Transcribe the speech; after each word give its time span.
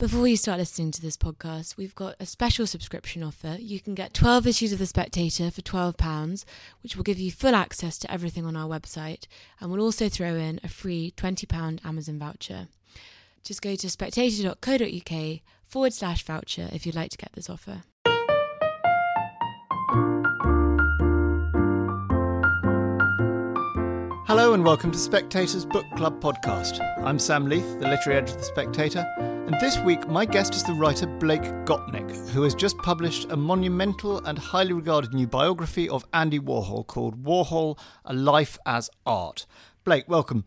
Before 0.00 0.26
you 0.26 0.38
start 0.38 0.58
listening 0.58 0.92
to 0.92 1.02
this 1.02 1.18
podcast, 1.18 1.76
we've 1.76 1.94
got 1.94 2.14
a 2.18 2.24
special 2.24 2.66
subscription 2.66 3.22
offer. 3.22 3.58
You 3.60 3.80
can 3.80 3.94
get 3.94 4.14
12 4.14 4.46
issues 4.46 4.72
of 4.72 4.78
The 4.78 4.86
Spectator 4.86 5.50
for 5.50 5.60
£12, 5.60 6.46
which 6.82 6.96
will 6.96 7.02
give 7.02 7.18
you 7.18 7.30
full 7.30 7.54
access 7.54 7.98
to 7.98 8.10
everything 8.10 8.46
on 8.46 8.56
our 8.56 8.66
website, 8.66 9.26
and 9.60 9.70
we'll 9.70 9.82
also 9.82 10.08
throw 10.08 10.36
in 10.36 10.58
a 10.64 10.68
free 10.68 11.12
£20 11.18 11.84
Amazon 11.84 12.18
voucher. 12.18 12.68
Just 13.44 13.60
go 13.60 13.76
to 13.76 13.90
spectator.co.uk 13.90 15.40
forward 15.66 15.92
slash 15.92 16.22
voucher 16.22 16.70
if 16.72 16.86
you'd 16.86 16.94
like 16.94 17.10
to 17.10 17.18
get 17.18 17.34
this 17.34 17.50
offer. 17.50 17.82
Hello 24.40 24.54
and 24.54 24.64
welcome 24.64 24.90
to 24.90 24.98
Spectator's 24.98 25.66
Book 25.66 25.84
Club 25.96 26.18
podcast. 26.18 26.80
I'm 27.04 27.18
Sam 27.18 27.46
Leith, 27.46 27.78
the 27.78 27.86
literary 27.86 28.16
editor 28.16 28.32
of 28.32 28.38
The 28.38 28.46
Spectator, 28.46 29.06
and 29.18 29.54
this 29.60 29.78
week 29.80 30.08
my 30.08 30.24
guest 30.24 30.54
is 30.54 30.64
the 30.64 30.72
writer 30.72 31.06
Blake 31.06 31.42
Gopnik, 31.66 32.10
who 32.30 32.42
has 32.44 32.54
just 32.54 32.78
published 32.78 33.30
a 33.30 33.36
monumental 33.36 34.24
and 34.24 34.38
highly 34.38 34.72
regarded 34.72 35.12
new 35.12 35.26
biography 35.26 35.90
of 35.90 36.06
Andy 36.14 36.40
Warhol 36.40 36.86
called 36.86 37.22
Warhol 37.22 37.78
A 38.06 38.14
Life 38.14 38.56
as 38.64 38.88
Art. 39.04 39.44
Blake, 39.84 40.08
welcome. 40.08 40.46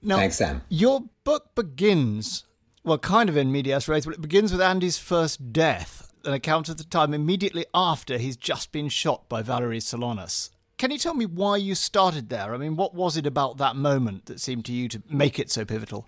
Now, 0.00 0.18
Thanks, 0.18 0.36
Sam. 0.36 0.62
Your 0.68 1.02
book 1.24 1.56
begins, 1.56 2.44
well, 2.84 2.98
kind 2.98 3.28
of 3.28 3.36
in 3.36 3.50
medias 3.50 3.88
res, 3.88 4.04
but 4.04 4.14
it 4.14 4.22
begins 4.22 4.52
with 4.52 4.60
Andy's 4.60 4.96
first 4.96 5.52
death, 5.52 6.12
an 6.24 6.34
account 6.34 6.68
of 6.68 6.76
the 6.76 6.84
time 6.84 7.12
immediately 7.12 7.66
after 7.74 8.16
he's 8.16 8.36
just 8.36 8.70
been 8.70 8.88
shot 8.88 9.28
by 9.28 9.42
Valerie 9.42 9.80
Solanas. 9.80 10.50
Can 10.78 10.92
you 10.92 10.98
tell 10.98 11.14
me 11.14 11.26
why 11.26 11.56
you 11.56 11.74
started 11.74 12.28
there? 12.28 12.54
I 12.54 12.56
mean, 12.56 12.76
what 12.76 12.94
was 12.94 13.16
it 13.16 13.26
about 13.26 13.56
that 13.58 13.74
moment 13.74 14.26
that 14.26 14.38
seemed 14.38 14.64
to 14.66 14.72
you 14.72 14.88
to 14.90 15.02
make 15.10 15.36
it 15.40 15.50
so 15.50 15.64
pivotal? 15.64 16.06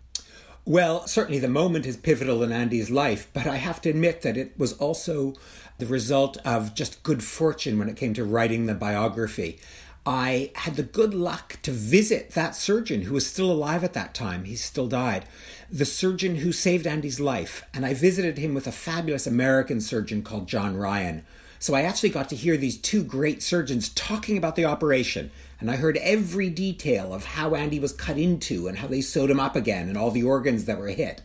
Well, 0.65 1.09
certainly 1.09 1.41
the 1.41 1.49
moment 1.49 1.87
is 1.87 1.97
pivotal 1.97 2.45
in 2.45 2.53
Andy's 2.53 2.89
life, 2.89 3.29
but 3.33 3.49
I 3.49 3.57
have 3.57 3.81
to 3.83 3.91
admit 3.91 4.23
that 4.23 4.37
it 4.37 4.57
was 4.57 4.75
also 4.75 5.35
the 5.79 5.87
result 5.87 6.37
of 6.45 6.77
just 6.77 7.03
good 7.03 7.25
fortune 7.25 7.81
when 7.81 7.89
it 7.89 7.97
came 7.97 8.15
to 8.15 8.25
writing 8.25 8.67
the 8.67 8.75
biography. 8.75 9.59
I 10.07 10.53
had 10.55 10.77
the 10.77 10.85
good 10.85 11.15
luck 11.15 11.59
to 11.63 11.73
visit 11.73 12.31
that 12.31 12.55
surgeon 12.55 13.03
who 13.03 13.15
was 13.15 13.27
still 13.27 13.51
alive 13.51 13.83
at 13.83 13.95
that 13.95 14.15
time. 14.15 14.45
He 14.45 14.55
still 14.55 14.87
died. 14.87 15.25
The 15.69 15.85
surgeon 15.85 16.37
who 16.37 16.53
saved 16.53 16.87
Andy's 16.87 17.19
life. 17.19 17.65
And 17.75 17.85
I 17.85 17.93
visited 17.93 18.39
him 18.39 18.55
with 18.55 18.69
a 18.69 18.73
fabulous 18.73 19.27
American 19.27 19.81
surgeon 19.81 20.23
called 20.23 20.47
John 20.47 20.77
Ryan 20.77 21.25
so 21.61 21.75
I 21.75 21.83
actually 21.83 22.09
got 22.09 22.31
to 22.31 22.37
hear 22.37 22.57
these 22.57 22.79
two 22.79 23.05
great 23.05 23.43
surgeons 23.43 23.91
talking 23.91 24.39
about 24.39 24.57
the 24.57 24.65
operation. 24.65 25.31
And 25.61 25.71
I 25.71 25.77
heard 25.77 25.99
every 25.99 26.49
detail 26.49 27.13
of 27.13 27.27
how 27.27 27.55
Andy 27.55 27.79
was 27.79 27.93
cut 27.93 28.17
into 28.17 28.67
and 28.67 28.79
how 28.79 28.87
they 28.87 29.03
sewed 29.03 29.29
him 29.31 29.39
up 29.39 29.55
again 29.55 29.87
and 29.87 29.99
all 29.99 30.11
the 30.11 30.23
organs 30.23 30.65
that 30.65 30.79
were 30.79 30.89
hit. 30.89 31.21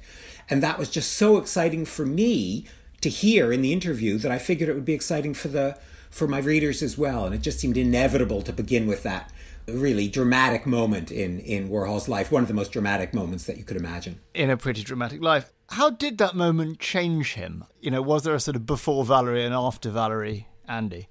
And 0.50 0.62
that 0.62 0.78
was 0.78 0.90
just 0.90 1.14
so 1.14 1.38
exciting 1.38 1.86
for 1.86 2.06
me 2.06 2.66
to 3.00 3.08
hear 3.08 3.54
in 3.54 3.62
the 3.62 3.72
interview 3.72 4.18
that 4.18 4.32
I 4.32 4.38
figured 4.38 4.68
it 4.68 4.74
would 4.74 4.84
be 4.84 4.94
exciting 4.94 5.34
for 5.34 5.48
the 5.48 5.78
for 6.10 6.28
my 6.28 6.40
readers 6.40 6.82
as 6.82 6.98
well. 6.98 7.26
And 7.26 7.34
it 7.34 7.42
just 7.42 7.60
seemed 7.60 7.78
inevitable 7.78 8.42
to 8.42 8.52
begin 8.52 8.88
with 8.88 9.04
that 9.04 9.32
really 9.68 10.08
dramatic 10.08 10.66
moment 10.66 11.12
in 11.12 11.40
in 11.40 11.70
Warhol's 11.70 12.08
life, 12.08 12.32
one 12.32 12.42
of 12.44 12.48
the 12.48 12.54
most 12.54 12.72
dramatic 12.72 13.14
moments 13.14 13.46
that 13.46 13.58
you 13.58 13.64
could 13.64 13.78
imagine. 13.78 14.20
In 14.34 14.50
a 14.50 14.58
pretty 14.58 14.84
dramatic 14.84 15.22
life. 15.22 15.52
How 15.70 15.90
did 15.90 16.20
that 16.20 16.36
moment 16.36 16.80
change 16.80 17.34
him? 17.34 17.66
You 17.80 17.92
know, 17.92 18.02
was 18.02 18.24
there 18.24 18.36
a 18.36 18.40
sort 18.40 18.56
of 18.56 18.66
before 18.66 19.04
Valerie 19.04 19.44
and 19.44 19.54
after 19.54 19.90
Valerie 19.90 20.48
Andy? 20.68 21.08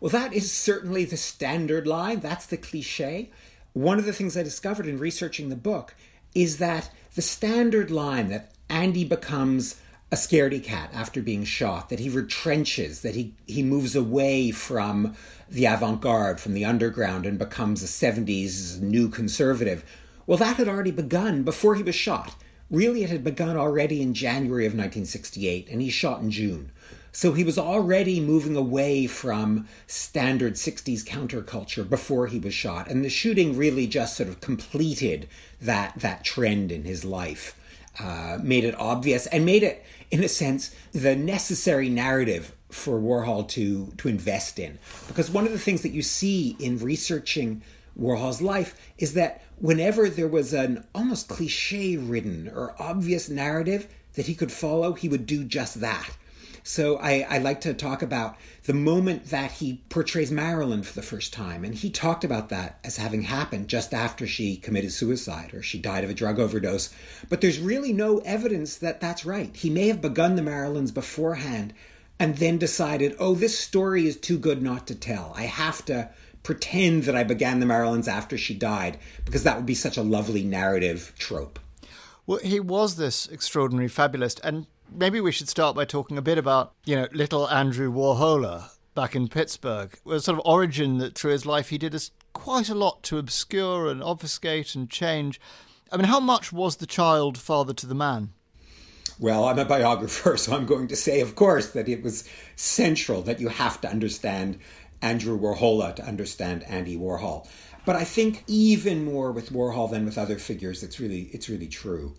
Well, 0.00 0.10
that 0.10 0.32
is 0.32 0.52
certainly 0.52 1.04
the 1.04 1.16
standard 1.16 1.86
line. 1.86 2.20
That's 2.20 2.46
the 2.46 2.56
cliche. 2.56 3.30
One 3.72 3.98
of 3.98 4.04
the 4.04 4.12
things 4.12 4.36
I 4.36 4.42
discovered 4.42 4.86
in 4.86 4.98
researching 4.98 5.48
the 5.48 5.56
book 5.56 5.94
is 6.34 6.58
that 6.58 6.90
the 7.14 7.22
standard 7.22 7.90
line 7.90 8.28
that 8.28 8.52
Andy 8.68 9.04
becomes 9.04 9.80
a 10.10 10.16
scaredy 10.16 10.62
cat 10.62 10.90
after 10.94 11.20
being 11.20 11.44
shot, 11.44 11.90
that 11.90 12.00
he 12.00 12.08
retrenches, 12.08 13.02
that 13.02 13.14
he, 13.14 13.34
he 13.46 13.62
moves 13.62 13.94
away 13.94 14.50
from 14.50 15.14
the 15.50 15.66
avant 15.66 16.00
garde, 16.00 16.40
from 16.40 16.54
the 16.54 16.64
underground, 16.64 17.26
and 17.26 17.38
becomes 17.38 17.82
a 17.82 17.86
70s 17.86 18.80
new 18.80 19.08
conservative. 19.08 19.84
Well, 20.26 20.38
that 20.38 20.56
had 20.56 20.68
already 20.68 20.90
begun 20.90 21.42
before 21.42 21.74
he 21.74 21.82
was 21.82 21.94
shot. 21.94 22.34
Really, 22.70 23.02
it 23.02 23.10
had 23.10 23.24
begun 23.24 23.56
already 23.56 24.00
in 24.00 24.14
January 24.14 24.64
of 24.64 24.72
1968, 24.72 25.68
and 25.70 25.82
he 25.82 25.90
shot 25.90 26.20
in 26.20 26.30
June. 26.30 26.70
So 27.12 27.32
he 27.32 27.44
was 27.44 27.58
already 27.58 28.20
moving 28.20 28.54
away 28.54 29.06
from 29.06 29.66
standard 29.86 30.54
60s 30.54 31.04
counterculture 31.04 31.88
before 31.88 32.26
he 32.26 32.38
was 32.38 32.54
shot. 32.54 32.88
And 32.88 33.04
the 33.04 33.10
shooting 33.10 33.56
really 33.56 33.86
just 33.86 34.16
sort 34.16 34.28
of 34.28 34.40
completed 34.40 35.28
that, 35.60 35.98
that 35.98 36.24
trend 36.24 36.70
in 36.70 36.84
his 36.84 37.04
life, 37.04 37.58
uh, 38.00 38.38
made 38.42 38.64
it 38.64 38.78
obvious, 38.78 39.26
and 39.26 39.44
made 39.44 39.62
it, 39.62 39.84
in 40.10 40.22
a 40.22 40.28
sense, 40.28 40.74
the 40.92 41.16
necessary 41.16 41.88
narrative 41.88 42.54
for 42.70 43.00
Warhol 43.00 43.48
to, 43.48 43.92
to 43.98 44.08
invest 44.08 44.58
in. 44.58 44.78
Because 45.06 45.30
one 45.30 45.46
of 45.46 45.52
the 45.52 45.58
things 45.58 45.82
that 45.82 45.90
you 45.90 46.02
see 46.02 46.56
in 46.60 46.78
researching 46.78 47.62
Warhol's 47.98 48.42
life 48.42 48.78
is 48.98 49.14
that 49.14 49.42
whenever 49.56 50.08
there 50.08 50.28
was 50.28 50.52
an 50.52 50.86
almost 50.94 51.28
cliche 51.28 51.96
ridden 51.96 52.48
or 52.54 52.80
obvious 52.80 53.28
narrative 53.28 53.88
that 54.14 54.26
he 54.26 54.34
could 54.34 54.52
follow, 54.52 54.92
he 54.92 55.08
would 55.08 55.26
do 55.26 55.44
just 55.44 55.80
that. 55.80 56.10
So 56.68 56.98
I, 56.98 57.26
I, 57.26 57.38
like 57.38 57.62
to 57.62 57.72
talk 57.72 58.02
about 58.02 58.36
the 58.66 58.74
moment 58.74 59.30
that 59.30 59.52
he 59.52 59.80
portrays 59.88 60.30
Marilyn 60.30 60.82
for 60.82 60.92
the 60.92 61.00
first 61.00 61.32
time. 61.32 61.64
And 61.64 61.74
he 61.74 61.88
talked 61.88 62.24
about 62.24 62.50
that 62.50 62.78
as 62.84 62.98
having 62.98 63.22
happened 63.22 63.68
just 63.68 63.94
after 63.94 64.26
she 64.26 64.58
committed 64.58 64.92
suicide 64.92 65.54
or 65.54 65.62
she 65.62 65.78
died 65.78 66.04
of 66.04 66.10
a 66.10 66.14
drug 66.14 66.38
overdose. 66.38 66.94
But 67.30 67.40
there's 67.40 67.58
really 67.58 67.94
no 67.94 68.18
evidence 68.18 68.76
that 68.76 69.00
that's 69.00 69.24
right. 69.24 69.56
He 69.56 69.70
may 69.70 69.88
have 69.88 70.02
begun 70.02 70.36
the 70.36 70.42
Marilyns 70.42 70.92
beforehand 70.92 71.72
and 72.20 72.36
then 72.36 72.58
decided, 72.58 73.16
oh, 73.18 73.34
this 73.34 73.58
story 73.58 74.06
is 74.06 74.18
too 74.18 74.38
good 74.38 74.60
not 74.60 74.86
to 74.88 74.94
tell. 74.94 75.32
I 75.34 75.44
have 75.44 75.82
to 75.86 76.10
pretend 76.42 77.04
that 77.04 77.16
I 77.16 77.24
began 77.24 77.60
the 77.60 77.66
Marilyns 77.66 78.08
after 78.08 78.36
she 78.36 78.52
died 78.52 78.98
because 79.24 79.42
that 79.42 79.56
would 79.56 79.64
be 79.64 79.74
such 79.74 79.96
a 79.96 80.02
lovely 80.02 80.44
narrative 80.44 81.14
trope. 81.18 81.58
Well, 82.26 82.40
he 82.40 82.60
was 82.60 82.96
this 82.96 83.26
extraordinary 83.26 83.88
fabulist, 83.88 84.38
and 84.44 84.66
maybe 84.90 85.20
we 85.20 85.32
should 85.32 85.48
start 85.48 85.76
by 85.76 85.84
talking 85.84 86.18
a 86.18 86.22
bit 86.22 86.38
about, 86.38 86.74
you 86.84 86.96
know, 86.96 87.08
little 87.12 87.48
Andrew 87.48 87.92
Warhola 87.92 88.70
back 88.94 89.14
in 89.14 89.28
Pittsburgh. 89.28 89.96
A 90.06 90.20
sort 90.20 90.38
of 90.38 90.42
origin 90.44 90.98
that 90.98 91.16
through 91.16 91.32
his 91.32 91.46
life 91.46 91.68
he 91.68 91.78
did 91.78 91.94
us 91.94 92.10
quite 92.32 92.68
a 92.68 92.74
lot 92.74 93.02
to 93.04 93.18
obscure 93.18 93.88
and 93.88 94.02
obfuscate 94.02 94.74
and 94.74 94.90
change. 94.90 95.40
I 95.90 95.96
mean, 95.96 96.06
how 96.06 96.20
much 96.20 96.52
was 96.52 96.76
the 96.76 96.86
child 96.86 97.38
father 97.38 97.72
to 97.74 97.86
the 97.86 97.94
man? 97.94 98.32
Well, 99.20 99.46
I'm 99.46 99.58
a 99.58 99.64
biographer, 99.64 100.36
so 100.38 100.54
I'm 100.54 100.66
going 100.66 100.88
to 100.88 100.96
say, 100.96 101.20
of 101.20 101.34
course, 101.34 101.70
that 101.70 101.88
it 101.88 102.02
was 102.02 102.28
central 102.56 103.22
that 103.22 103.40
you 103.40 103.48
have 103.48 103.80
to 103.80 103.88
understand 103.88 104.58
Andrew 105.02 105.38
Warhola 105.38 105.94
to 105.96 106.04
understand 106.04 106.64
Andy 106.64 106.96
Warhol. 106.96 107.48
But 107.84 107.96
I 107.96 108.04
think 108.04 108.44
even 108.46 109.04
more 109.04 109.32
with 109.32 109.50
Warhol 109.50 109.90
than 109.90 110.04
with 110.04 110.18
other 110.18 110.38
figures, 110.38 110.82
it's 110.82 111.00
really 111.00 111.30
it's 111.32 111.48
really 111.48 111.68
true. 111.68 112.14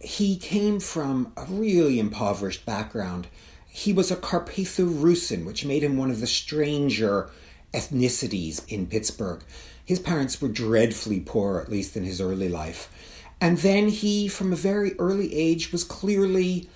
He 0.00 0.36
came 0.36 0.80
from 0.80 1.32
a 1.36 1.44
really 1.44 1.98
impoverished 1.98 2.64
background. 2.64 3.26
He 3.68 3.92
was 3.92 4.10
a 4.10 4.16
Carpatho-Rusyn, 4.16 5.44
which 5.44 5.64
made 5.64 5.84
him 5.84 5.96
one 5.96 6.10
of 6.10 6.20
the 6.20 6.26
stranger 6.26 7.30
ethnicities 7.74 8.66
in 8.66 8.86
Pittsburgh. 8.86 9.42
His 9.84 10.00
parents 10.00 10.40
were 10.40 10.48
dreadfully 10.48 11.20
poor, 11.20 11.60
at 11.60 11.70
least 11.70 11.96
in 11.96 12.04
his 12.04 12.20
early 12.20 12.48
life. 12.48 12.90
And 13.40 13.58
then 13.58 13.88
he, 13.88 14.26
from 14.28 14.52
a 14.52 14.56
very 14.56 14.98
early 14.98 15.34
age, 15.34 15.70
was 15.70 15.84
clearly 15.84 16.68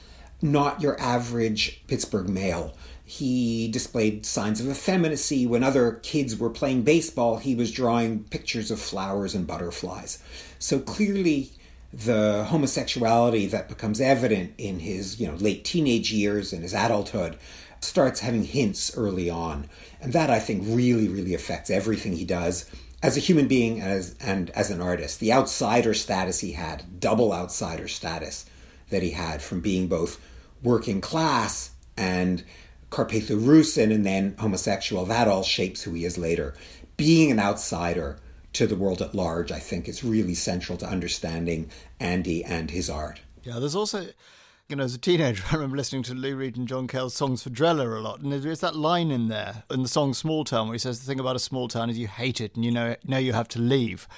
not 0.43 0.83
your 0.83 1.01
average 1.01 1.83
Pittsburgh 1.87 2.29
male. 2.29 2.77
He 3.05 3.69
displayed 3.69 4.27
signs 4.27 4.61
of 4.61 4.69
effeminacy. 4.69 5.47
When 5.47 5.63
other 5.63 5.93
kids 6.03 6.37
were 6.37 6.51
playing 6.51 6.83
baseball, 6.83 7.39
he 7.39 7.55
was 7.55 7.73
drawing 7.73 8.25
pictures 8.25 8.71
of 8.71 8.81
flowers 8.81 9.35
and 9.35 9.47
butterflies. 9.47 10.23
So 10.59 10.79
clearly, 10.79 11.53
the 11.97 12.45
homosexuality 12.49 13.47
that 13.47 13.69
becomes 13.69 14.01
evident 14.01 14.53
in 14.59 14.81
his 14.81 15.21
you 15.21 15.29
know 15.29 15.35
late 15.35 15.65
teenage 15.65 16.13
years 16.13 16.53
and 16.53 16.63
his 16.63 16.75
adulthood 16.75 17.37
starts 17.81 18.21
having 18.21 18.45
hints 18.45 18.97
early 18.97 19.31
on 19.31 19.69
and 20.01 20.13
that 20.13 20.31
i 20.31 20.39
think 20.39 20.65
really 20.67 21.09
really 21.09 21.35
affects 21.35 21.71
everything 21.71 22.13
he 22.13 22.25
does 22.25 22.69
as 23.03 23.17
a 23.17 23.21
human 23.21 23.47
being 23.47 23.81
as 23.81 24.17
and 24.21 24.51
as 24.51 24.71
an 24.71 24.81
artist 24.81 25.21
the 25.21 25.33
outsider 25.33 25.95
status 25.95 26.41
he 26.41 26.53
had 26.53 26.99
double 26.99 27.33
outsider 27.33 27.87
status 27.87 28.47
that 28.91 29.03
he 29.03 29.11
had 29.11 29.41
from 29.41 29.61
being 29.61 29.87
both 29.87 30.21
working 30.63 31.01
class 31.01 31.71
and 31.97 32.43
Carpatho-Rusyn 32.91 33.93
and 33.93 34.07
then 34.07 34.37
homosexual, 34.39 35.05
that 35.07 35.27
all 35.27 35.43
shapes 35.43 35.83
who 35.83 35.93
he 35.95 36.05
is 36.05 36.17
later. 36.17 36.55
Being 36.97 37.33
an 37.33 37.41
outsider 37.41 38.19
to 38.55 38.67
the 38.67 38.77
world 38.77 39.03
at 39.03 39.15
large, 39.15 39.53
I 39.53 39.59
think, 39.59 39.89
is 39.89 40.03
really 40.03 40.35
central 40.35 40.79
to 40.79 40.87
understanding 40.87 41.71
Andy 42.01 42.45
and 42.45 42.71
his 42.71 42.89
art. 42.89 43.21
Yeah, 43.43 43.59
there's 43.59 43.77
also, 43.77 44.09
you 44.69 44.77
know, 44.77 44.85
as 44.85 44.95
a 44.95 44.99
teenager, 44.99 45.45
I 45.51 45.57
remember 45.57 45.77
listening 45.77 46.03
to 46.05 46.15
Lou 46.15 46.37
Reed 46.37 46.57
and 46.57 46.67
John 46.67 46.89
Cale's 46.89 47.15
songs 47.15 47.43
for 47.43 47.51
Drella 47.51 47.97
a 47.97 48.01
lot, 48.01 48.21
and 48.21 48.33
there's 48.33 48.61
that 48.61 48.77
line 48.77 49.11
in 49.11 49.29
there 49.29 49.65
in 49.71 49.83
the 49.83 49.89
song 49.89 50.15
"Small 50.15 50.45
Town" 50.45 50.69
where 50.69 50.75
he 50.75 50.79
says 50.79 51.01
the 51.01 51.07
thing 51.07 51.21
about 51.21 51.37
a 51.37 51.41
small 51.41 51.69
town 51.69 51.91
is 51.91 51.99
you 51.99 52.09
hate 52.09 52.41
it 52.41 52.55
and 52.55 52.65
you 52.65 52.71
know 52.71 52.97
know 53.05 53.19
you 53.19 53.33
have 53.33 53.49
to 53.49 53.59
leave. 53.59 54.09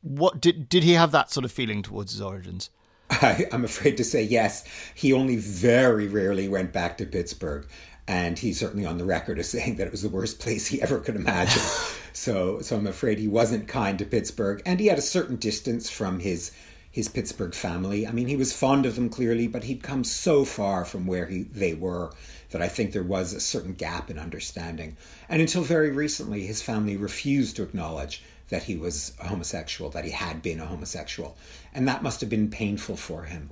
What 0.00 0.40
did 0.40 0.68
did 0.68 0.84
he 0.84 0.92
have 0.92 1.12
that 1.12 1.30
sort 1.30 1.44
of 1.44 1.52
feeling 1.52 1.82
towards 1.82 2.12
his 2.12 2.22
origins? 2.22 2.70
I, 3.10 3.46
I'm 3.52 3.64
afraid 3.64 3.96
to 3.96 4.04
say 4.04 4.22
yes. 4.22 4.64
He 4.94 5.12
only 5.12 5.36
very 5.36 6.06
rarely 6.06 6.48
went 6.48 6.72
back 6.72 6.98
to 6.98 7.06
Pittsburgh. 7.06 7.66
And 8.08 8.38
he's 8.38 8.58
certainly 8.58 8.86
on 8.86 8.96
the 8.96 9.04
record 9.04 9.38
as 9.38 9.50
saying 9.50 9.76
that 9.76 9.86
it 9.86 9.92
was 9.92 10.02
the 10.02 10.08
worst 10.08 10.40
place 10.40 10.66
he 10.66 10.80
ever 10.80 10.98
could 10.98 11.14
imagine. 11.14 11.62
so, 12.14 12.60
so 12.62 12.76
I'm 12.76 12.86
afraid 12.86 13.18
he 13.18 13.28
wasn't 13.28 13.68
kind 13.68 13.98
to 13.98 14.06
Pittsburgh. 14.06 14.62
And 14.64 14.80
he 14.80 14.86
had 14.86 14.98
a 14.98 15.02
certain 15.02 15.36
distance 15.36 15.90
from 15.90 16.18
his 16.18 16.50
his 16.90 17.06
Pittsburgh 17.06 17.54
family. 17.54 18.06
I 18.06 18.12
mean, 18.12 18.26
he 18.28 18.36
was 18.36 18.52
fond 18.52 18.86
of 18.86 18.96
them 18.96 19.10
clearly, 19.10 19.46
but 19.46 19.64
he'd 19.64 19.82
come 19.82 20.02
so 20.04 20.44
far 20.44 20.86
from 20.86 21.06
where 21.06 21.26
he, 21.26 21.42
they 21.42 21.74
were 21.74 22.10
that 22.50 22.62
I 22.62 22.66
think 22.66 22.92
there 22.92 23.02
was 23.02 23.34
a 23.34 23.40
certain 23.40 23.74
gap 23.74 24.10
in 24.10 24.18
understanding. 24.18 24.96
And 25.28 25.40
until 25.40 25.62
very 25.62 25.90
recently, 25.90 26.46
his 26.46 26.62
family 26.62 26.96
refused 26.96 27.56
to 27.56 27.62
acknowledge 27.62 28.24
that 28.48 28.64
he 28.64 28.74
was 28.74 29.12
a 29.20 29.28
homosexual, 29.28 29.90
that 29.90 30.06
he 30.06 30.10
had 30.10 30.42
been 30.42 30.58
a 30.58 30.66
homosexual. 30.66 31.36
And 31.74 31.86
that 31.86 32.02
must 32.02 32.22
have 32.22 32.30
been 32.30 32.50
painful 32.50 32.96
for 32.96 33.24
him. 33.24 33.50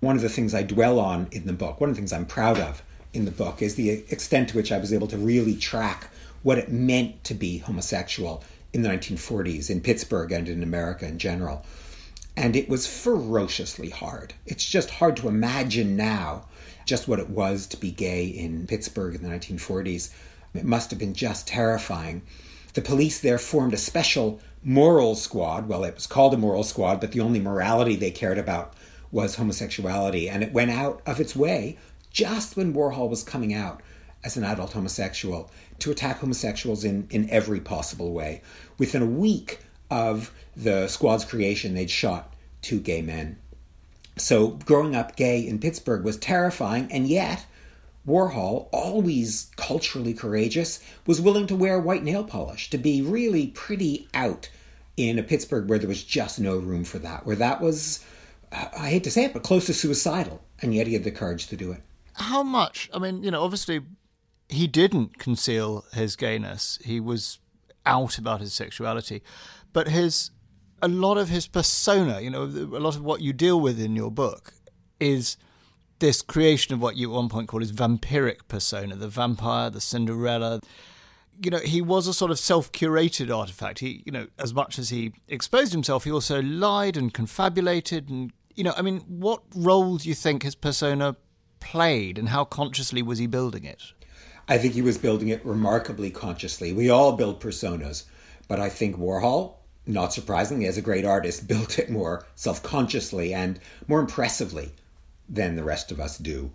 One 0.00 0.14
of 0.14 0.22
the 0.22 0.28
things 0.28 0.54
I 0.54 0.62
dwell 0.62 1.00
on 1.00 1.28
in 1.32 1.46
the 1.46 1.54
book, 1.54 1.80
one 1.80 1.88
of 1.88 1.96
the 1.96 2.00
things 2.00 2.12
I'm 2.12 2.26
proud 2.26 2.60
of 2.60 2.82
in 3.14 3.24
the 3.24 3.30
book, 3.30 3.62
is 3.62 3.76
the 3.76 3.90
extent 3.90 4.50
to 4.50 4.56
which 4.56 4.72
I 4.72 4.78
was 4.78 4.92
able 4.92 5.06
to 5.08 5.16
really 5.16 5.56
track 5.56 6.10
what 6.42 6.58
it 6.58 6.70
meant 6.70 7.24
to 7.24 7.34
be 7.34 7.58
homosexual 7.58 8.44
in 8.72 8.82
the 8.82 8.88
1940s 8.88 9.70
in 9.70 9.80
Pittsburgh 9.80 10.32
and 10.32 10.48
in 10.48 10.62
America 10.62 11.06
in 11.06 11.18
general. 11.18 11.64
And 12.36 12.56
it 12.56 12.68
was 12.68 12.86
ferociously 12.86 13.90
hard. 13.90 14.34
It's 14.44 14.68
just 14.68 14.90
hard 14.90 15.16
to 15.18 15.28
imagine 15.28 15.96
now 15.96 16.46
just 16.84 17.08
what 17.08 17.20
it 17.20 17.30
was 17.30 17.66
to 17.68 17.76
be 17.76 17.90
gay 17.90 18.26
in 18.26 18.66
Pittsburgh 18.66 19.14
in 19.14 19.22
the 19.22 19.28
1940s. 19.28 20.12
It 20.54 20.64
must 20.64 20.90
have 20.90 20.98
been 20.98 21.14
just 21.14 21.46
terrifying. 21.46 22.22
The 22.74 22.82
police 22.82 23.20
there 23.20 23.38
formed 23.38 23.72
a 23.72 23.78
special 23.78 24.40
moral 24.64 25.14
squad. 25.14 25.68
Well, 25.68 25.84
it 25.84 25.94
was 25.94 26.06
called 26.06 26.34
a 26.34 26.38
moral 26.38 26.64
squad, 26.64 27.00
but 27.00 27.12
the 27.12 27.20
only 27.20 27.40
morality 27.40 27.96
they 27.96 28.10
cared 28.10 28.38
about 28.38 28.74
was 29.12 29.36
homosexuality. 29.36 30.28
And 30.28 30.42
it 30.42 30.52
went 30.52 30.72
out 30.72 31.00
of 31.06 31.20
its 31.20 31.36
way 31.36 31.78
just 32.14 32.56
when 32.56 32.72
Warhol 32.72 33.10
was 33.10 33.22
coming 33.22 33.52
out 33.52 33.82
as 34.24 34.38
an 34.38 34.44
adult 34.44 34.72
homosexual 34.72 35.50
to 35.80 35.90
attack 35.90 36.20
homosexuals 36.20 36.84
in, 36.84 37.06
in 37.10 37.28
every 37.28 37.60
possible 37.60 38.12
way. 38.12 38.40
Within 38.78 39.02
a 39.02 39.06
week 39.06 39.58
of 39.90 40.32
the 40.56 40.88
squad's 40.88 41.26
creation, 41.26 41.74
they'd 41.74 41.90
shot 41.90 42.32
two 42.62 42.80
gay 42.80 43.02
men. 43.02 43.36
So 44.16 44.48
growing 44.64 44.94
up 44.94 45.16
gay 45.16 45.46
in 45.46 45.58
Pittsburgh 45.58 46.04
was 46.04 46.16
terrifying, 46.16 46.90
and 46.90 47.06
yet 47.08 47.44
Warhol, 48.06 48.68
always 48.72 49.50
culturally 49.56 50.14
courageous, 50.14 50.80
was 51.06 51.20
willing 51.20 51.48
to 51.48 51.56
wear 51.56 51.80
white 51.80 52.04
nail 52.04 52.22
polish, 52.22 52.70
to 52.70 52.78
be 52.78 53.02
really 53.02 53.48
pretty 53.48 54.08
out 54.14 54.48
in 54.96 55.18
a 55.18 55.22
Pittsburgh 55.22 55.68
where 55.68 55.80
there 55.80 55.88
was 55.88 56.04
just 56.04 56.38
no 56.38 56.56
room 56.56 56.84
for 56.84 57.00
that, 57.00 57.26
where 57.26 57.36
that 57.36 57.60
was, 57.60 58.04
I 58.52 58.90
hate 58.90 59.04
to 59.04 59.10
say 59.10 59.24
it, 59.24 59.32
but 59.32 59.42
close 59.42 59.66
to 59.66 59.74
suicidal, 59.74 60.40
and 60.62 60.72
yet 60.72 60.86
he 60.86 60.92
had 60.92 61.02
the 61.02 61.10
courage 61.10 61.48
to 61.48 61.56
do 61.56 61.72
it. 61.72 61.82
How 62.14 62.42
much? 62.42 62.90
I 62.94 62.98
mean, 62.98 63.22
you 63.22 63.30
know, 63.30 63.42
obviously 63.42 63.80
he 64.48 64.66
didn't 64.66 65.18
conceal 65.18 65.84
his 65.92 66.16
gayness, 66.16 66.78
he 66.84 67.00
was 67.00 67.40
out 67.86 68.18
about 68.18 68.40
his 68.40 68.52
sexuality, 68.52 69.22
but 69.72 69.88
his 69.88 70.30
a 70.82 70.88
lot 70.88 71.16
of 71.16 71.28
his 71.28 71.46
persona, 71.46 72.20
you 72.20 72.30
know, 72.30 72.42
a 72.42 72.80
lot 72.80 72.94
of 72.94 73.02
what 73.02 73.20
you 73.20 73.32
deal 73.32 73.60
with 73.60 73.80
in 73.80 73.96
your 73.96 74.10
book 74.10 74.52
is 75.00 75.36
this 75.98 76.20
creation 76.20 76.74
of 76.74 76.82
what 76.82 76.96
you 76.96 77.10
at 77.10 77.14
one 77.14 77.28
point 77.28 77.48
called 77.48 77.62
his 77.62 77.72
vampiric 77.72 78.46
persona, 78.48 78.94
the 78.94 79.08
vampire, 79.08 79.70
the 79.70 79.80
Cinderella. 79.80 80.60
You 81.42 81.50
know, 81.50 81.58
he 81.58 81.80
was 81.80 82.06
a 82.06 82.12
sort 82.12 82.30
of 82.30 82.38
self-curated 82.38 83.34
artifact. 83.34 83.78
He, 83.78 84.02
you 84.04 84.12
know, 84.12 84.26
as 84.38 84.52
much 84.52 84.78
as 84.78 84.90
he 84.90 85.14
exposed 85.28 85.72
himself, 85.72 86.04
he 86.04 86.10
also 86.10 86.42
lied 86.42 86.96
and 86.96 87.14
confabulated, 87.14 88.10
and 88.10 88.32
you 88.54 88.64
know, 88.64 88.74
I 88.76 88.82
mean, 88.82 89.00
what 89.00 89.42
role 89.54 89.96
do 89.96 90.08
you 90.08 90.14
think 90.14 90.42
his 90.42 90.54
persona 90.54 91.16
played, 91.64 92.18
and 92.18 92.28
how 92.28 92.44
consciously 92.44 93.02
was 93.02 93.18
he 93.18 93.26
building 93.26 93.64
it? 93.64 93.82
I 94.46 94.58
think 94.58 94.74
he 94.74 94.82
was 94.82 94.98
building 94.98 95.28
it 95.28 95.44
remarkably 95.44 96.10
consciously. 96.10 96.72
We 96.72 96.90
all 96.90 97.16
build 97.16 97.40
personas, 97.40 98.04
but 98.46 98.60
I 98.60 98.68
think 98.68 98.96
Warhol, 98.96 99.54
not 99.86 100.12
surprisingly, 100.12 100.66
as 100.66 100.76
a 100.76 100.82
great 100.82 101.06
artist, 101.06 101.48
built 101.48 101.78
it 101.78 101.90
more 101.90 102.26
self-consciously 102.34 103.32
and 103.32 103.58
more 103.88 104.00
impressively 104.00 104.72
than 105.28 105.56
the 105.56 105.64
rest 105.64 105.90
of 105.90 105.98
us 105.98 106.18
do. 106.18 106.52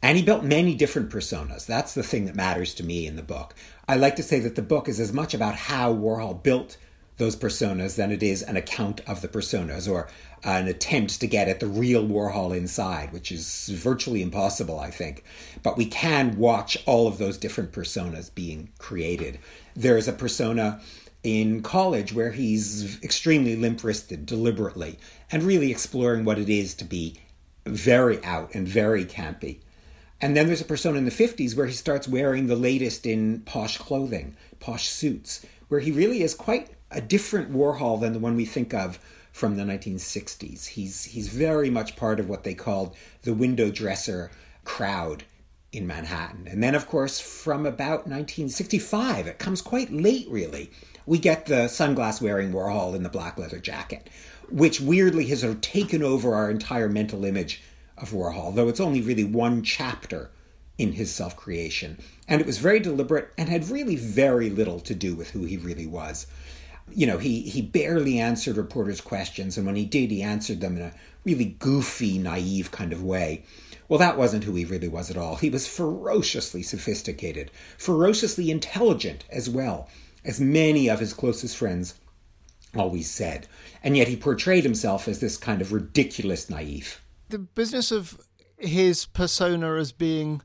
And 0.00 0.16
he 0.16 0.24
built 0.24 0.44
many 0.44 0.74
different 0.74 1.10
personas. 1.10 1.66
That's 1.66 1.94
the 1.94 2.02
thing 2.02 2.26
that 2.26 2.34
matters 2.36 2.74
to 2.74 2.84
me 2.84 3.06
in 3.06 3.16
the 3.16 3.22
book. 3.22 3.54
I 3.88 3.96
like 3.96 4.16
to 4.16 4.22
say 4.22 4.38
that 4.40 4.54
the 4.54 4.62
book 4.62 4.88
is 4.88 5.00
as 5.00 5.12
much 5.12 5.34
about 5.34 5.54
how 5.54 5.92
Warhol 5.92 6.42
built 6.42 6.76
those 7.18 7.36
personas 7.36 7.96
than 7.96 8.10
it 8.10 8.22
is 8.22 8.42
an 8.42 8.56
account 8.56 9.00
of 9.06 9.20
the 9.20 9.28
personas 9.28 9.90
or 9.90 10.08
an 10.44 10.66
attempt 10.66 11.20
to 11.20 11.26
get 11.26 11.48
at 11.48 11.60
the 11.60 11.66
real 11.66 12.04
Warhol 12.04 12.56
inside, 12.56 13.12
which 13.12 13.30
is 13.30 13.68
virtually 13.68 14.22
impossible, 14.22 14.80
I 14.80 14.90
think. 14.90 15.22
But 15.62 15.76
we 15.76 15.86
can 15.86 16.36
watch 16.36 16.76
all 16.86 17.06
of 17.06 17.18
those 17.18 17.38
different 17.38 17.72
personas 17.72 18.34
being 18.34 18.70
created. 18.78 19.38
There 19.74 19.96
is 19.96 20.08
a 20.08 20.12
persona 20.12 20.80
in 21.22 21.62
college 21.62 22.12
where 22.12 22.32
he's 22.32 23.00
extremely 23.02 23.54
limp 23.54 23.84
wristed 23.84 24.26
deliberately 24.26 24.98
and 25.30 25.44
really 25.44 25.70
exploring 25.70 26.24
what 26.24 26.38
it 26.38 26.48
is 26.48 26.74
to 26.74 26.84
be 26.84 27.16
very 27.64 28.22
out 28.24 28.54
and 28.54 28.66
very 28.66 29.04
campy. 29.04 29.60
And 30.20 30.36
then 30.36 30.46
there's 30.46 30.60
a 30.60 30.64
persona 30.64 30.98
in 30.98 31.04
the 31.04 31.10
50s 31.10 31.56
where 31.56 31.66
he 31.66 31.72
starts 31.72 32.08
wearing 32.08 32.46
the 32.46 32.56
latest 32.56 33.06
in 33.06 33.40
posh 33.40 33.78
clothing, 33.78 34.36
posh 34.60 34.88
suits, 34.88 35.44
where 35.68 35.80
he 35.80 35.90
really 35.90 36.22
is 36.22 36.34
quite 36.34 36.70
a 36.92 37.00
different 37.00 37.52
Warhol 37.52 38.00
than 38.00 38.12
the 38.12 38.18
one 38.18 38.36
we 38.36 38.44
think 38.44 38.72
of 38.74 38.98
from 39.32 39.56
the 39.56 39.62
1960s. 39.62 40.66
He's, 40.68 41.04
he's 41.04 41.28
very 41.28 41.70
much 41.70 41.96
part 41.96 42.20
of 42.20 42.28
what 42.28 42.44
they 42.44 42.54
called 42.54 42.94
the 43.22 43.34
window 43.34 43.70
dresser 43.70 44.30
crowd 44.64 45.24
in 45.72 45.86
Manhattan. 45.86 46.46
And 46.46 46.62
then, 46.62 46.74
of 46.74 46.86
course, 46.86 47.18
from 47.18 47.64
about 47.64 48.06
1965, 48.06 49.26
it 49.26 49.38
comes 49.38 49.62
quite 49.62 49.90
late, 49.90 50.28
really, 50.28 50.70
we 51.06 51.18
get 51.18 51.46
the 51.46 51.64
sunglass 51.64 52.20
wearing 52.20 52.52
Warhol 52.52 52.94
in 52.94 53.02
the 53.02 53.08
black 53.08 53.38
leather 53.38 53.58
jacket 53.58 54.08
which 54.52 54.80
weirdly 54.80 55.26
has 55.26 55.40
sort 55.40 55.54
of 55.54 55.60
taken 55.60 56.02
over 56.02 56.34
our 56.34 56.50
entire 56.50 56.88
mental 56.88 57.24
image 57.24 57.62
of 57.96 58.10
Warhol, 58.10 58.54
though 58.54 58.68
it's 58.68 58.80
only 58.80 59.00
really 59.00 59.24
one 59.24 59.62
chapter 59.62 60.30
in 60.78 60.92
his 60.92 61.12
self 61.12 61.36
creation. 61.36 61.98
And 62.28 62.40
it 62.40 62.46
was 62.46 62.58
very 62.58 62.78
deliberate 62.78 63.32
and 63.38 63.48
had 63.48 63.68
really 63.68 63.96
very 63.96 64.50
little 64.50 64.80
to 64.80 64.94
do 64.94 65.14
with 65.14 65.30
who 65.30 65.44
he 65.44 65.56
really 65.56 65.86
was. 65.86 66.26
You 66.94 67.06
know, 67.06 67.18
he, 67.18 67.42
he 67.42 67.62
barely 67.62 68.18
answered 68.18 68.56
reporters' 68.56 69.00
questions, 69.00 69.56
and 69.56 69.66
when 69.66 69.76
he 69.76 69.84
did, 69.84 70.10
he 70.10 70.22
answered 70.22 70.60
them 70.60 70.76
in 70.76 70.82
a 70.82 70.94
really 71.24 71.56
goofy, 71.58 72.18
naive 72.18 72.70
kind 72.70 72.92
of 72.92 73.02
way. 73.02 73.44
Well, 73.88 73.98
that 73.98 74.16
wasn't 74.16 74.44
who 74.44 74.54
he 74.54 74.64
really 74.64 74.88
was 74.88 75.10
at 75.10 75.16
all. 75.16 75.36
He 75.36 75.50
was 75.50 75.66
ferociously 75.66 76.62
sophisticated, 76.62 77.50
ferociously 77.78 78.50
intelligent 78.50 79.24
as 79.30 79.50
well, 79.50 79.88
as 80.24 80.40
many 80.40 80.88
of 80.88 81.00
his 81.00 81.12
closest 81.12 81.56
friends 81.56 81.94
always 82.74 83.10
said. 83.10 83.46
And 83.82 83.96
yet 83.96 84.08
he 84.08 84.16
portrayed 84.16 84.64
himself 84.64 85.08
as 85.08 85.20
this 85.20 85.36
kind 85.36 85.60
of 85.60 85.72
ridiculous 85.72 86.48
naive. 86.48 87.02
The 87.28 87.38
business 87.38 87.92
of 87.92 88.18
his 88.58 89.06
persona 89.06 89.74
as 89.74 89.92
being 89.92 90.42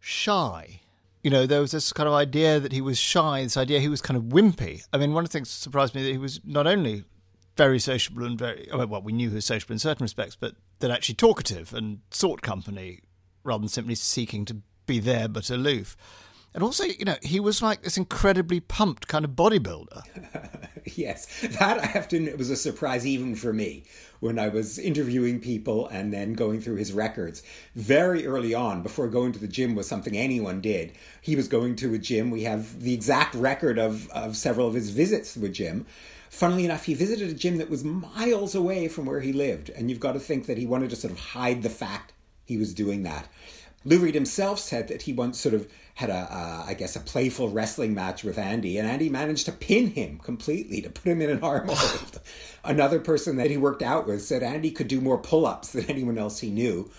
shy. 0.00 0.80
You 1.22 1.30
know, 1.30 1.46
there 1.46 1.60
was 1.60 1.70
this 1.70 1.92
kind 1.92 2.08
of 2.08 2.14
idea 2.14 2.58
that 2.58 2.72
he 2.72 2.80
was 2.80 2.98
shy, 2.98 3.42
this 3.42 3.56
idea 3.56 3.78
he 3.78 3.88
was 3.88 4.02
kind 4.02 4.16
of 4.16 4.24
wimpy. 4.24 4.84
I 4.92 4.98
mean, 4.98 5.12
one 5.12 5.24
of 5.24 5.30
the 5.30 5.38
things 5.38 5.48
that 5.48 5.62
surprised 5.62 5.94
me 5.94 6.02
that 6.02 6.10
he 6.10 6.18
was 6.18 6.40
not 6.44 6.66
only 6.66 7.04
very 7.56 7.78
sociable 7.78 8.24
and 8.24 8.38
very, 8.38 8.68
oh, 8.72 8.86
well, 8.86 9.02
we 9.02 9.12
knew 9.12 9.28
he 9.28 9.34
was 9.36 9.44
sociable 9.44 9.74
in 9.74 9.78
certain 9.78 10.04
respects, 10.04 10.36
but 10.36 10.54
that 10.80 10.90
actually 10.90 11.14
talkative 11.14 11.72
and 11.74 12.00
sought 12.10 12.42
company 12.42 13.00
rather 13.44 13.60
than 13.60 13.68
simply 13.68 13.94
seeking 13.94 14.44
to 14.46 14.56
be 14.86 14.98
there 14.98 15.28
but 15.28 15.48
aloof. 15.50 15.96
And 16.54 16.62
also, 16.62 16.84
you 16.84 17.04
know, 17.04 17.16
he 17.22 17.40
was 17.40 17.62
like 17.62 17.82
this 17.82 17.96
incredibly 17.96 18.60
pumped 18.60 19.08
kind 19.08 19.24
of 19.24 19.32
bodybuilder. 19.32 20.02
yes, 20.96 21.26
that 21.58 21.78
I 21.78 21.86
have 21.86 22.08
to 22.08 22.16
admit 22.16 22.36
was 22.36 22.50
a 22.50 22.56
surprise 22.56 23.06
even 23.06 23.34
for 23.34 23.52
me 23.52 23.84
when 24.20 24.38
I 24.38 24.48
was 24.48 24.78
interviewing 24.78 25.40
people 25.40 25.88
and 25.88 26.12
then 26.12 26.34
going 26.34 26.60
through 26.60 26.76
his 26.76 26.92
records. 26.92 27.42
Very 27.74 28.26
early 28.26 28.54
on, 28.54 28.82
before 28.82 29.08
going 29.08 29.32
to 29.32 29.38
the 29.38 29.48
gym 29.48 29.74
was 29.74 29.88
something 29.88 30.16
anyone 30.16 30.60
did, 30.60 30.92
he 31.22 31.36
was 31.36 31.48
going 31.48 31.76
to 31.76 31.94
a 31.94 31.98
gym. 31.98 32.30
We 32.30 32.42
have 32.42 32.80
the 32.80 32.94
exact 32.94 33.34
record 33.34 33.78
of, 33.78 34.10
of 34.10 34.36
several 34.36 34.68
of 34.68 34.74
his 34.74 34.90
visits 34.90 35.34
to 35.34 35.44
a 35.46 35.48
gym. 35.48 35.86
Funnily 36.28 36.64
enough, 36.64 36.84
he 36.84 36.94
visited 36.94 37.30
a 37.30 37.34
gym 37.34 37.56
that 37.58 37.70
was 37.70 37.82
miles 37.82 38.54
away 38.54 38.88
from 38.88 39.06
where 39.06 39.20
he 39.20 39.32
lived. 39.32 39.70
And 39.70 39.90
you've 39.90 40.00
got 40.00 40.12
to 40.12 40.20
think 40.20 40.46
that 40.46 40.58
he 40.58 40.66
wanted 40.66 40.90
to 40.90 40.96
sort 40.96 41.12
of 41.12 41.18
hide 41.18 41.62
the 41.62 41.70
fact 41.70 42.12
he 42.44 42.56
was 42.56 42.74
doing 42.74 43.02
that. 43.02 43.28
Lou 43.84 43.98
Reed 43.98 44.14
himself 44.14 44.58
said 44.58 44.88
that 44.88 45.02
he 45.02 45.12
once 45.12 45.40
sort 45.40 45.54
of 45.54 45.68
had 45.94 46.10
a, 46.10 46.14
uh, 46.14 46.64
I 46.66 46.74
guess, 46.74 46.96
a 46.96 47.00
playful 47.00 47.50
wrestling 47.50 47.94
match 47.94 48.24
with 48.24 48.38
Andy, 48.38 48.78
and 48.78 48.88
Andy 48.88 49.08
managed 49.08 49.46
to 49.46 49.52
pin 49.52 49.88
him 49.88 50.18
completely 50.18 50.80
to 50.82 50.90
put 50.90 51.10
him 51.10 51.20
in 51.20 51.30
an 51.30 51.42
arm 51.42 51.68
hold. 51.70 52.20
Another 52.64 53.00
person 53.00 53.36
that 53.36 53.50
he 53.50 53.56
worked 53.56 53.82
out 53.82 54.06
with 54.06 54.22
said 54.22 54.42
Andy 54.42 54.70
could 54.70 54.88
do 54.88 55.00
more 55.00 55.18
pull 55.18 55.46
ups 55.46 55.72
than 55.72 55.84
anyone 55.86 56.18
else 56.18 56.40
he 56.40 56.50
knew. 56.50 56.90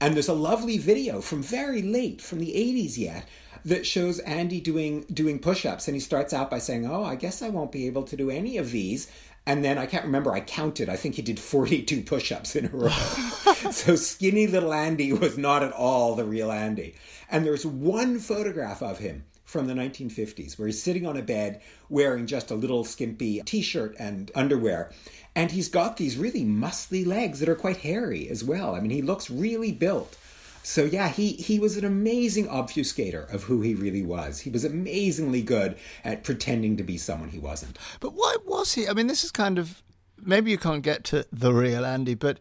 And 0.00 0.14
there's 0.14 0.28
a 0.28 0.34
lovely 0.34 0.78
video 0.78 1.20
from 1.20 1.42
very 1.42 1.80
late, 1.80 2.20
from 2.20 2.40
the 2.40 2.52
80s 2.52 2.98
yet, 2.98 3.28
that 3.64 3.86
shows 3.86 4.18
Andy 4.20 4.60
doing 4.60 5.02
doing 5.12 5.38
push-ups 5.38 5.86
and 5.86 5.94
he 5.94 6.00
starts 6.00 6.32
out 6.32 6.50
by 6.50 6.58
saying, 6.58 6.84
"Oh, 6.84 7.04
I 7.04 7.14
guess 7.14 7.42
I 7.42 7.48
won't 7.48 7.70
be 7.70 7.86
able 7.86 8.02
to 8.04 8.16
do 8.16 8.28
any 8.28 8.56
of 8.56 8.72
these." 8.72 9.06
And 9.46 9.64
then 9.64 9.76
I 9.76 9.86
can't 9.86 10.04
remember, 10.04 10.32
I 10.32 10.40
counted, 10.40 10.88
I 10.88 10.96
think 10.96 11.16
he 11.16 11.22
did 11.22 11.40
42 11.40 12.02
push 12.02 12.30
ups 12.30 12.54
in 12.54 12.66
a 12.66 12.68
row. 12.68 12.88
so 13.72 13.96
skinny 13.96 14.46
little 14.46 14.72
Andy 14.72 15.12
was 15.12 15.36
not 15.36 15.64
at 15.64 15.72
all 15.72 16.14
the 16.14 16.24
real 16.24 16.52
Andy. 16.52 16.94
And 17.28 17.44
there's 17.44 17.66
one 17.66 18.20
photograph 18.20 18.82
of 18.82 18.98
him 18.98 19.24
from 19.44 19.66
the 19.66 19.74
1950s 19.74 20.58
where 20.58 20.66
he's 20.66 20.82
sitting 20.82 21.06
on 21.06 21.16
a 21.16 21.22
bed 21.22 21.60
wearing 21.88 22.26
just 22.26 22.50
a 22.50 22.54
little 22.54 22.84
skimpy 22.84 23.42
t 23.42 23.62
shirt 23.62 23.96
and 23.98 24.30
underwear. 24.34 24.92
And 25.34 25.50
he's 25.50 25.68
got 25.68 25.96
these 25.96 26.16
really 26.16 26.44
muscly 26.44 27.06
legs 27.06 27.40
that 27.40 27.48
are 27.48 27.56
quite 27.56 27.78
hairy 27.78 28.28
as 28.28 28.44
well. 28.44 28.74
I 28.74 28.80
mean, 28.80 28.90
he 28.90 29.02
looks 29.02 29.28
really 29.28 29.72
built. 29.72 30.16
So 30.62 30.84
yeah, 30.84 31.08
he 31.08 31.32
he 31.32 31.58
was 31.58 31.76
an 31.76 31.84
amazing 31.84 32.46
obfuscator 32.46 33.32
of 33.32 33.44
who 33.44 33.60
he 33.62 33.74
really 33.74 34.02
was. 34.02 34.40
He 34.40 34.50
was 34.50 34.64
amazingly 34.64 35.42
good 35.42 35.76
at 36.04 36.22
pretending 36.22 36.76
to 36.76 36.82
be 36.84 36.96
someone 36.96 37.30
he 37.30 37.38
wasn't. 37.38 37.78
But 38.00 38.14
why 38.14 38.36
was 38.46 38.74
he? 38.74 38.86
I 38.88 38.92
mean, 38.92 39.08
this 39.08 39.24
is 39.24 39.32
kind 39.32 39.58
of 39.58 39.82
maybe 40.24 40.50
you 40.50 40.58
can't 40.58 40.82
get 40.82 41.04
to 41.04 41.26
the 41.32 41.52
real 41.52 41.84
Andy, 41.84 42.14
but 42.14 42.38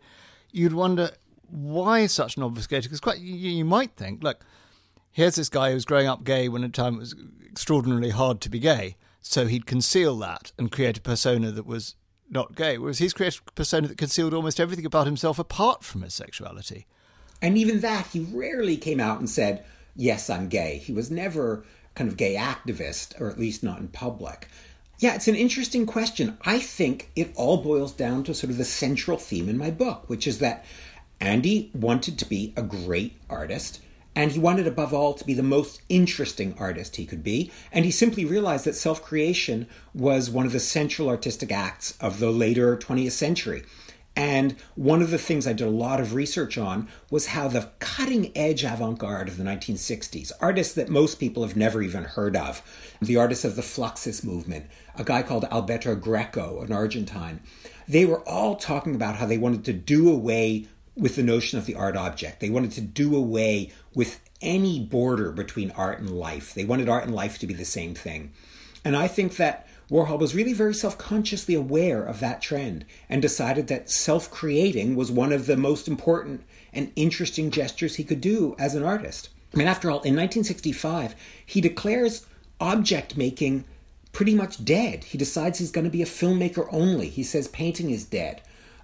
you'd 0.52 0.74
wonder 0.74 1.12
why 1.50 2.06
such 2.08 2.38
an 2.38 2.44
obfuscator? 2.44 2.84
Because 2.84 3.00
quite 3.00 3.20
you, 3.20 3.34
you 3.34 3.66
might 3.66 3.96
think, 3.96 4.24
look, 4.24 4.46
here's 5.12 5.36
this 5.36 5.50
guy 5.50 5.72
who's 5.72 5.86
growing 5.86 6.08
up 6.08 6.24
gay 6.24 6.48
when 6.48 6.64
at 6.64 6.70
a 6.70 6.74
time 6.74 6.96
it 6.96 7.00
was 7.00 7.16
extraordinarily 7.50 8.12
hard 8.12 8.40
to 8.42 8.50
be 8.50 8.60
gay, 8.60 8.96
so 9.22 9.48
he'd 9.48 9.66
conceal 9.66 10.18
that 10.20 10.52
and 10.58 10.72
create 10.72 10.98
a 10.98 11.02
persona 11.02 11.52
that 11.52 11.66
was 11.66 11.96
not 12.30 12.56
gay, 12.56 12.78
whereas 12.78 13.00
he's 13.00 13.14
created 13.14 13.42
a 13.48 13.52
persona 13.52 13.88
that 13.88 13.98
concealed 13.98 14.34
almost 14.34 14.60
everything 14.60 14.86
about 14.86 15.06
himself 15.06 15.38
apart 15.38 15.84
from 15.84 16.02
his 16.02 16.14
sexuality. 16.14 16.88
And 17.42 17.58
even 17.58 17.80
that, 17.82 18.08
he 18.08 18.20
rarely 18.20 18.78
came 18.78 19.00
out 19.00 19.20
and 19.20 19.30
said, 19.30 19.64
Yes, 19.96 20.30
I'm 20.30 20.48
gay. 20.48 20.78
He 20.78 20.94
was 20.94 21.12
never 21.12 21.66
kind 21.96 22.10
of 22.10 22.18
gay 22.18 22.36
activist, 22.36 23.20
or 23.20 23.30
at 23.30 23.40
least 23.40 23.64
not 23.64 23.80
in 23.80 23.90
public. 23.90 24.48
Yeah, 25.00 25.16
it's 25.16 25.28
an 25.28 25.36
interesting 25.36 25.86
question. 25.86 26.38
I 26.44 26.60
think 26.60 27.10
it 27.16 27.32
all 27.36 27.58
boils 27.58 27.92
down 27.92 28.24
to 28.26 28.34
sort 28.34 28.52
of 28.52 28.58
the 28.58 28.64
central 28.64 29.18
theme 29.18 29.50
in 29.50 29.58
my 29.58 29.72
book, 29.72 30.08
which 30.08 30.28
is 30.28 30.40
that 30.40 30.64
Andy 31.20 31.72
wanted 31.74 32.20
to 32.20 32.26
be 32.26 32.54
a 32.56 32.62
great 32.62 33.20
artist, 33.30 33.82
and 34.16 34.32
he 34.32 34.40
wanted 34.40 34.68
above 34.68 34.94
all 34.94 35.14
to 35.14 35.26
be 35.26 35.34
the 35.34 35.44
most 35.44 35.82
interesting 35.90 36.56
artist 36.60 36.98
he 36.98 37.06
could 37.06 37.24
be. 37.24 37.52
And 37.72 37.84
he 37.84 37.92
simply 37.92 38.26
realized 38.26 38.66
that 38.66 38.76
self 38.76 39.02
creation 39.02 39.68
was 39.94 40.30
one 40.30 40.46
of 40.46 40.52
the 40.52 40.60
central 40.60 41.10
artistic 41.10 41.52
acts 41.52 41.98
of 42.00 42.20
the 42.20 42.32
later 42.32 42.78
20th 42.78 43.12
century. 43.12 43.64
And 44.16 44.56
one 44.76 45.02
of 45.02 45.10
the 45.10 45.18
things 45.18 45.48
I 45.48 45.54
did 45.54 45.68
a 45.68 45.72
lot 45.72 46.02
of 46.02 46.14
research 46.14 46.58
on 46.58 46.90
was 47.10 47.28
how 47.28 47.48
the 47.48 47.70
cutting 47.80 48.36
edge 48.36 48.64
avant 48.64 49.00
garde 49.00 49.30
of 49.30 49.38
the 49.38 49.44
1960s, 49.44 50.32
artists 50.42 50.74
that 50.74 50.90
most 50.90 51.16
people 51.16 51.44
have 51.44 51.56
never 51.56 51.82
even 51.82 52.04
heard 52.04 52.36
of, 52.36 52.62
the 53.02 53.16
artists 53.16 53.46
of 53.46 53.56
the 53.56 53.62
Fluxus 53.62 54.24
movement, 54.24 54.66
a 54.98 55.06
guy 55.06 55.22
called 55.24 55.46
Alberto 55.46 55.96
Greco, 55.96 56.62
an 56.62 56.74
Argentine, 56.74 57.40
they 57.88 58.06
were 58.06 58.28
all 58.28 58.56
talking 58.56 58.96
about 58.96 59.16
how 59.16 59.26
they 59.26 59.38
wanted 59.38 59.64
to 59.66 59.74
do 59.74 60.12
away 60.12 60.68
with 60.96 61.16
the 61.16 61.24
notion 61.24 61.58
of 61.58 61.66
the 61.66 61.76
art 61.76 61.96
object. 61.96 62.42
They 62.42 62.50
wanted 62.50 62.72
to 62.74 62.82
do 62.82 63.16
away 63.16 63.72
with 63.96 64.20
any 64.42 64.80
border 64.80 65.32
between 65.32 65.72
art 65.72 66.00
and 66.00 66.10
life. 66.10 66.54
They 66.54 66.66
wanted 66.66 66.90
art 66.90 67.06
and 67.06 67.16
life 67.16 67.38
to 67.40 67.48
be 67.48 67.54
the 67.54 67.66
same 67.66 67.96
thing. 67.96 68.34
And 68.84 68.96
I 68.96 69.08
think 69.08 69.38
that 69.38 69.68
Warhol 69.92 70.20
was 70.20 70.34
really 70.34 70.54
very 70.54 70.74
self 70.74 70.98
consciously 70.98 71.54
aware 71.54 72.04
of 72.04 72.22
that 72.22 72.42
trend 72.42 72.86
and 73.10 73.22
decided 73.22 73.68
that 73.68 73.90
self 73.90 74.32
creating 74.32 74.96
was 74.96 75.12
one 75.12 75.34
of 75.34 75.48
the 75.48 75.58
most 75.58 75.88
important 75.88 76.44
and 76.72 76.94
interesting 76.96 77.52
gestures 77.52 77.96
he 77.96 78.06
could 78.06 78.22
do 78.22 78.56
as 78.58 78.74
an 78.74 78.84
artist. 78.84 79.30
I 79.54 79.58
mean, 79.58 79.68
after 79.68 79.90
all, 79.90 79.98
in 79.98 80.16
1965, 80.16 81.14
he 81.46 81.60
declares 81.60 82.26
object 82.62 83.18
making 83.18 83.66
pretty 84.14 84.34
much 84.34 84.64
dead. 84.64 85.04
He 85.04 85.18
decides 85.18 85.60
he's 85.60 85.72
going 85.72 85.86
to 85.86 85.92
be 85.92 86.02
a 86.02 86.06
filmmaker 86.06 86.68
only. 86.72 87.10
He 87.10 87.24
says 87.24 87.50
painting 87.50 87.90
is 87.90 88.06
dead. 88.06 88.42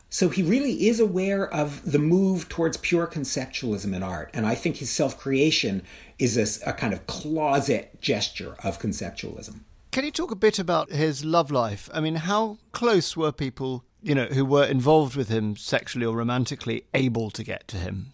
So 0.09 0.29
he 0.29 0.41
really 0.41 0.87
is 0.87 0.99
aware 0.99 1.53
of 1.53 1.89
the 1.89 1.99
move 1.99 2.47
towards 2.47 2.77
pure 2.77 3.07
conceptualism 3.07 3.93
in 3.93 4.03
art. 4.03 4.29
And 4.33 4.45
I 4.45 4.55
think 4.55 4.77
his 4.77 4.89
self 4.89 5.17
creation 5.17 5.83
is 6.19 6.37
a, 6.37 6.69
a, 6.69 6.73
kind 6.73 6.93
of 6.93 7.07
closet 7.07 7.99
gesture 8.01 8.55
of 8.63 8.79
conceptualism. 8.79 9.61
Can 9.98 10.06
you 10.06 10.12
talk 10.12 10.30
a 10.30 10.36
bit 10.36 10.60
about 10.60 10.92
his 10.92 11.25
love 11.25 11.50
life? 11.50 11.89
I 11.92 12.01
mean, 12.01 12.13
how 12.13 12.60
close 12.72 13.18
were 13.18 13.32
people, 13.32 13.84
you 14.04 14.13
know, 14.13 14.25
who 14.25 14.46
were 14.46 14.63
involved 14.63 15.16
with 15.16 15.30
him 15.30 15.56
sexually 15.56 16.06
or 16.06 16.16
romantically 16.16 16.84
able 16.94 17.32
to 17.32 17.44
get 17.44 17.68
to 17.70 17.77
him? 17.77 18.13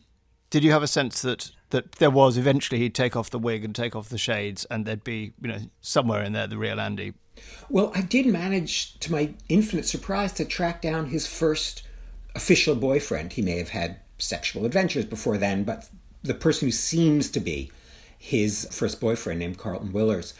Did 0.49 0.63
you 0.63 0.71
have 0.71 0.81
a 0.81 0.87
sense 0.87 1.21
that 1.23 1.51
that 1.71 1.91
there 1.95 2.09
was 2.09 2.37
eventually 2.37 2.79
he'd 2.79 2.95
take 2.95 3.17
off 3.17 3.31
the 3.31 3.37
wig 3.37 3.65
and 3.65 3.75
take 3.75 3.97
off 3.97 4.07
the 4.07 4.17
shades 4.17 4.63
and 4.71 4.85
there'd 4.85 5.03
be, 5.03 5.33
you 5.41 5.49
know, 5.49 5.59
somewhere 5.81 6.23
in 6.23 6.31
there 6.31 6.47
the 6.47 6.57
real 6.57 6.79
Andy? 6.79 7.15
Well, 7.67 7.91
I 7.93 7.99
did 7.99 8.27
manage, 8.27 8.97
to 9.01 9.11
my 9.11 9.33
infinite 9.49 9.85
surprise, 9.85 10.31
to 10.35 10.45
track 10.45 10.81
down 10.81 11.07
his 11.07 11.27
first 11.27 11.85
official 12.33 12.75
boyfriend. 12.75 13.33
He 13.33 13.41
may 13.41 13.57
have 13.57 13.71
had 13.71 13.99
sexual 14.19 14.65
adventures 14.65 15.03
before 15.03 15.37
then, 15.37 15.65
but 15.65 15.89
the 16.21 16.33
person 16.33 16.69
who 16.69 16.71
seems 16.71 17.29
to 17.31 17.41
be 17.41 17.73
his 18.17 18.69
first 18.71 19.01
boyfriend, 19.01 19.39
named 19.39 19.57
Carlton 19.57 19.91
Willers, 19.91 20.33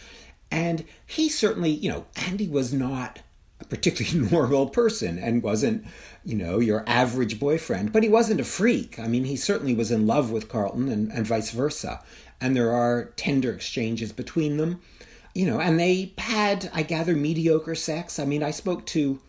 and 0.54 0.86
he 1.08 1.30
certainly, 1.30 1.72
you 1.72 1.90
know, 1.90 2.06
Andy 2.16 2.48
was 2.48 2.72
not 2.72 3.22
a 3.60 3.66
particularly 3.66 4.30
normal 4.32 4.70
person 4.70 5.18
and 5.18 5.42
wasn't, 5.42 5.84
you 6.24 6.36
know, 6.36 6.60
your 6.60 6.84
average 6.86 7.40
boyfriend, 7.40 7.92
but 7.92 8.04
he 8.04 8.10
wasn't 8.10 8.40
a 8.40 8.44
freak. 8.44 9.00
I 9.00 9.08
mean, 9.08 9.24
he 9.24 9.36
certainly 9.36 9.74
was 9.74 9.90
in 9.90 10.06
love 10.06 10.30
with 10.30 10.50
Carlton 10.50 10.90
and, 10.90 11.12
and 11.12 11.26
vice 11.26 11.50
versa. 11.50 12.04
And 12.40 12.56
there 12.56 12.72
are 12.72 13.06
tender 13.16 13.52
exchanges 13.52 14.12
between 14.12 14.58
them, 14.58 14.80
you 15.34 15.48
know, 15.48 15.60
and 15.60 15.80
they 15.80 16.14
had, 16.20 16.70
I 16.72 16.84
gather, 16.84 17.16
mediocre 17.16 17.74
sex. 17.74 18.20
I 18.20 18.26
mean, 18.26 18.44
I 18.44 18.52
spoke 18.52 18.86
to 18.88 19.20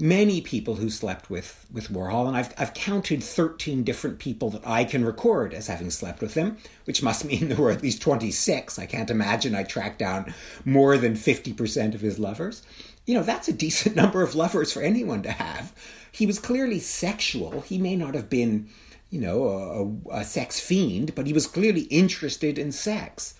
many 0.00 0.40
people 0.40 0.76
who 0.76 0.88
slept 0.88 1.28
with 1.28 1.66
with 1.72 1.88
Warhol, 1.88 2.26
and 2.26 2.36
I've 2.36 2.54
I've 2.58 2.74
counted 2.74 3.22
thirteen 3.22 3.84
different 3.84 4.18
people 4.18 4.50
that 4.50 4.66
I 4.66 4.84
can 4.84 5.04
record 5.04 5.52
as 5.52 5.66
having 5.66 5.90
slept 5.90 6.20
with 6.20 6.34
him, 6.34 6.56
which 6.84 7.02
must 7.02 7.24
mean 7.26 7.48
there 7.48 7.58
were 7.58 7.70
at 7.70 7.82
least 7.82 8.02
twenty 8.02 8.30
six. 8.30 8.78
I 8.78 8.86
can't 8.86 9.10
imagine 9.10 9.54
I 9.54 9.62
tracked 9.62 9.98
down 9.98 10.34
more 10.64 10.96
than 10.96 11.14
fifty 11.14 11.52
percent 11.52 11.94
of 11.94 12.00
his 12.00 12.18
lovers. 12.18 12.62
You 13.06 13.14
know, 13.14 13.22
that's 13.22 13.48
a 13.48 13.52
decent 13.52 13.96
number 14.02 14.22
of 14.22 14.34
lovers 14.34 14.72
for 14.72 14.82
anyone 14.82 15.22
to 15.22 15.32
have. 15.32 15.72
He 16.12 16.26
was 16.26 16.38
clearly 16.38 16.80
sexual. 16.80 17.60
He 17.60 17.78
may 17.78 17.96
not 17.96 18.14
have 18.14 18.28
been, 18.28 18.68
you 19.10 19.20
know, 19.20 20.02
a, 20.10 20.18
a 20.18 20.24
sex 20.24 20.58
fiend, 20.60 21.14
but 21.14 21.26
he 21.26 21.32
was 21.32 21.46
clearly 21.46 21.82
interested 21.82 22.58
in 22.58 22.72
sex. 22.72 23.34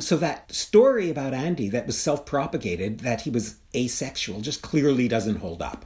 So 0.00 0.16
that 0.16 0.52
story 0.52 1.08
about 1.08 1.34
Andy 1.34 1.68
that 1.68 1.86
was 1.86 1.96
self-propagated 1.98 3.00
that 3.00 3.22
he 3.22 3.30
was 3.30 3.56
asexual 3.76 4.40
just 4.40 4.60
clearly 4.60 5.06
doesn't 5.06 5.36
hold 5.36 5.62
up. 5.62 5.84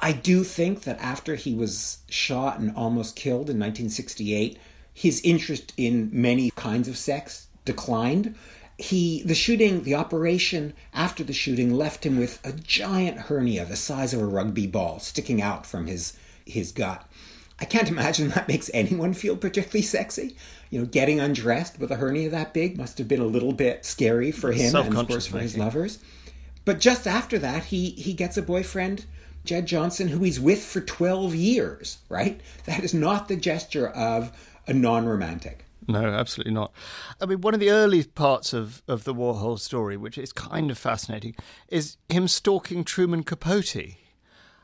I 0.00 0.12
do 0.12 0.44
think 0.44 0.82
that 0.82 0.98
after 0.98 1.34
he 1.34 1.54
was 1.54 1.98
shot 2.08 2.58
and 2.58 2.74
almost 2.74 3.16
killed 3.16 3.50
in 3.50 3.58
1968, 3.58 4.58
his 4.92 5.20
interest 5.22 5.72
in 5.76 6.10
many 6.12 6.50
kinds 6.56 6.88
of 6.88 6.96
sex 6.96 7.48
declined. 7.64 8.34
He, 8.78 9.22
the 9.22 9.34
shooting, 9.34 9.82
the 9.82 9.94
operation 9.94 10.72
after 10.94 11.22
the 11.22 11.34
shooting 11.34 11.74
left 11.74 12.04
him 12.04 12.18
with 12.18 12.40
a 12.44 12.52
giant 12.52 13.18
hernia 13.18 13.66
the 13.66 13.76
size 13.76 14.14
of 14.14 14.22
a 14.22 14.26
rugby 14.26 14.66
ball 14.66 14.98
sticking 14.98 15.42
out 15.42 15.66
from 15.66 15.86
his 15.86 16.14
his 16.46 16.72
gut. 16.72 17.06
I 17.58 17.66
can't 17.66 17.88
imagine 17.94 18.30
that 18.30 18.48
makes 18.48 18.70
anyone 18.72 19.12
feel 19.12 19.36
particularly 19.36 19.82
sexy. 19.82 20.34
You 20.70 20.80
know, 20.80 20.86
getting 20.86 21.20
undressed 21.20 21.78
with 21.78 21.90
a 21.90 21.96
hernia 21.96 22.30
that 22.30 22.54
big 22.54 22.78
must 22.78 22.96
have 22.96 23.08
been 23.08 23.20
a 23.20 23.26
little 23.26 23.52
bit 23.52 23.84
scary 23.84 24.32
for 24.32 24.52
him 24.52 24.74
and 24.74 24.96
of 24.96 25.08
course 25.08 25.26
for 25.26 25.40
his 25.40 25.58
lovers. 25.58 25.98
But 26.64 26.80
just 26.80 27.06
after 27.06 27.38
that, 27.38 27.64
he 27.64 27.90
he 27.90 28.14
gets 28.14 28.38
a 28.38 28.42
boyfriend 28.42 29.04
Jed 29.44 29.66
Johnson, 29.66 30.08
who 30.08 30.22
he's 30.22 30.38
with 30.38 30.62
for 30.62 30.80
12 30.80 31.34
years, 31.34 31.98
right? 32.08 32.40
That 32.66 32.84
is 32.84 32.94
not 32.94 33.28
the 33.28 33.36
gesture 33.36 33.88
of 33.88 34.32
a 34.66 34.72
non 34.72 35.06
romantic. 35.06 35.64
No, 35.88 36.04
absolutely 36.04 36.52
not. 36.52 36.72
I 37.20 37.26
mean, 37.26 37.40
one 37.40 37.54
of 37.54 37.60
the 37.60 37.70
early 37.70 38.04
parts 38.04 38.52
of, 38.52 38.82
of 38.86 39.04
the 39.04 39.14
Warhol 39.14 39.58
story, 39.58 39.96
which 39.96 40.18
is 40.18 40.32
kind 40.32 40.70
of 40.70 40.78
fascinating, 40.78 41.34
is 41.68 41.96
him 42.08 42.28
stalking 42.28 42.84
Truman 42.84 43.24
Capote. 43.24 43.96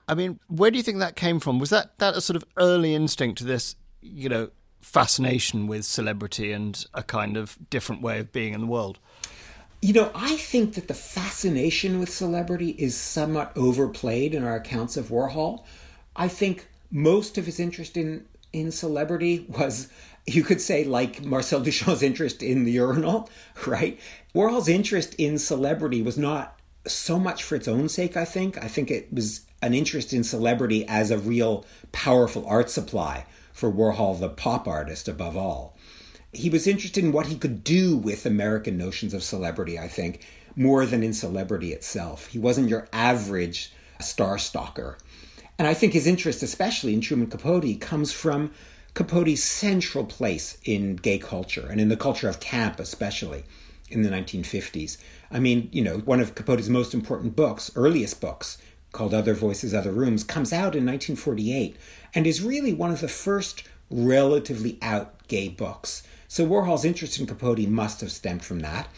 I 0.09 0.15
mean, 0.15 0.39
where 0.47 0.71
do 0.71 0.77
you 0.77 0.85
think 0.85 0.99
that 0.99 1.17
came 1.17 1.41
from? 1.41 1.59
Was 1.59 1.71
that, 1.71 1.99
that 1.99 2.17
a 2.17 2.21
sort 2.21 2.37
of 2.37 2.45
early 2.57 2.95
instinct 2.95 3.39
to 3.39 3.45
this, 3.45 3.75
you 4.01 4.29
know, 4.29 4.51
fascination 4.81 5.67
with 5.67 5.85
celebrity 5.85 6.53
and 6.53 6.85
a 6.95 7.03
kind 7.03 7.37
of 7.37 7.59
different 7.71 8.03
way 8.03 8.21
of 8.21 8.31
being 8.31 8.55
in 8.55 8.61
the 8.61 8.67
world? 8.67 9.01
You 9.87 9.93
know, 9.93 10.11
I 10.17 10.35
think 10.35 10.75
that 10.75 10.89
the 10.89 10.95
fascination 10.95 12.01
with 12.01 12.09
celebrity 12.09 12.71
is 12.71 12.97
somewhat 12.97 13.53
overplayed 13.55 14.35
in 14.35 14.43
our 14.43 14.57
accounts 14.57 14.97
of 14.97 15.11
Warhol. 15.11 15.63
I 16.17 16.27
think 16.27 16.67
most 16.91 17.39
of 17.39 17.47
his 17.47 17.61
interest 17.61 17.97
in 17.97 18.25
in 18.53 18.73
celebrity 18.73 19.47
was 19.49 19.87
you 20.27 20.43
could 20.43 20.61
say 20.61 20.83
like 20.83 21.25
Marcel 21.25 21.61
Duchamp's 21.61 22.03
interest 22.03 22.43
in 22.43 22.65
the 22.65 22.73
urinal, 22.73 23.31
right? 23.69 23.97
Warhol's 24.35 24.67
interest 24.67 25.15
in 25.19 25.39
celebrity 25.39 26.03
was 26.03 26.19
not 26.19 26.59
so 26.85 27.17
much 27.17 27.45
for 27.45 27.55
its 27.55 27.69
own 27.69 27.89
sake, 27.89 28.17
I 28.17 28.25
think. 28.25 28.59
I 28.59 28.67
think 28.67 28.91
it 28.91 29.13
was 29.13 29.43
an 29.63 29.73
interest 29.73 30.13
in 30.13 30.25
celebrity 30.25 30.85
as 30.89 31.13
a 31.13 31.19
real 31.19 31.65
powerful 31.93 32.45
art 32.49 32.71
supply 32.71 33.25
for 33.53 33.71
Warhol, 33.71 34.19
the 34.19 34.31
pop 34.31 34.67
artist 34.67 35.07
above 35.07 35.37
all 35.37 35.77
he 36.33 36.51
was 36.51 36.67
interested 36.67 37.05
in 37.05 37.13
what 37.13 37.27
he 37.27 37.37
could 37.37 37.65
do 37.65 37.97
with 37.97 38.27
American 38.27 38.77
notions 38.77 39.15
of 39.15 39.23
celebrity, 39.23 39.79
I 39.79 39.89
think, 39.89 40.27
more 40.55 40.87
than 40.87 41.03
in 41.03 41.13
celebrity 41.13 41.73
itself. 41.73 42.27
He 42.29 42.39
wasn't 42.39 42.69
your 42.69 42.89
average 42.93 43.73
star 44.01 44.39
stalker. 44.39 44.99
And 45.59 45.67
I 45.67 45.75
think 45.75 45.93
his 45.93 46.07
interest, 46.07 46.43
especially 46.43 46.93
in 46.93 47.01
Truman 47.01 47.29
Capote, 47.29 47.81
comes 47.81 48.13
from 48.13 48.51
Capote's 48.95 49.43
central 49.43 50.05
place 50.05 50.59
in 50.65 50.97
gay 50.97 51.19
culture 51.19 51.67
and 51.71 51.81
in 51.81 51.89
the 51.89 51.97
culture 51.97 52.29
of 52.29 52.41
camp, 52.41 52.79
especially 52.81 53.45
in 53.91 54.03
the 54.03 54.11
1950s. 54.11 54.99
I 55.31 55.39
mean, 55.39 55.69
you 55.73 55.83
know, 55.83 55.99
one 55.99 56.21
of 56.21 56.35
Capote's 56.35 56.69
most 56.69 56.95
important 56.95 57.37
books, 57.37 57.71
earliest 57.75 58.21
books, 58.21 58.59
called 58.93 59.13
Other 59.13 59.35
Voices, 59.35 59.75
Other 59.75 59.93
Rooms, 59.93 60.25
comes 60.25 60.53
out 60.53 60.75
in 60.75 60.87
1948 60.87 61.77
and 62.15 62.27
is 62.27 62.43
really 62.43 62.73
one 62.73 62.91
of 62.91 63.01
the 63.01 63.09
first 63.09 63.63
relatively 63.91 64.79
out 64.81 65.29
gay 65.29 65.49
books. 65.49 66.03
So 66.37 66.47
Warhol's 66.47 66.85
interest 66.85 67.19
in 67.19 67.27
Capote 67.27 67.67
must 67.67 68.03
have 68.03 68.13
stemmed 68.13 68.45
from 68.45 68.61
that. 68.61 68.91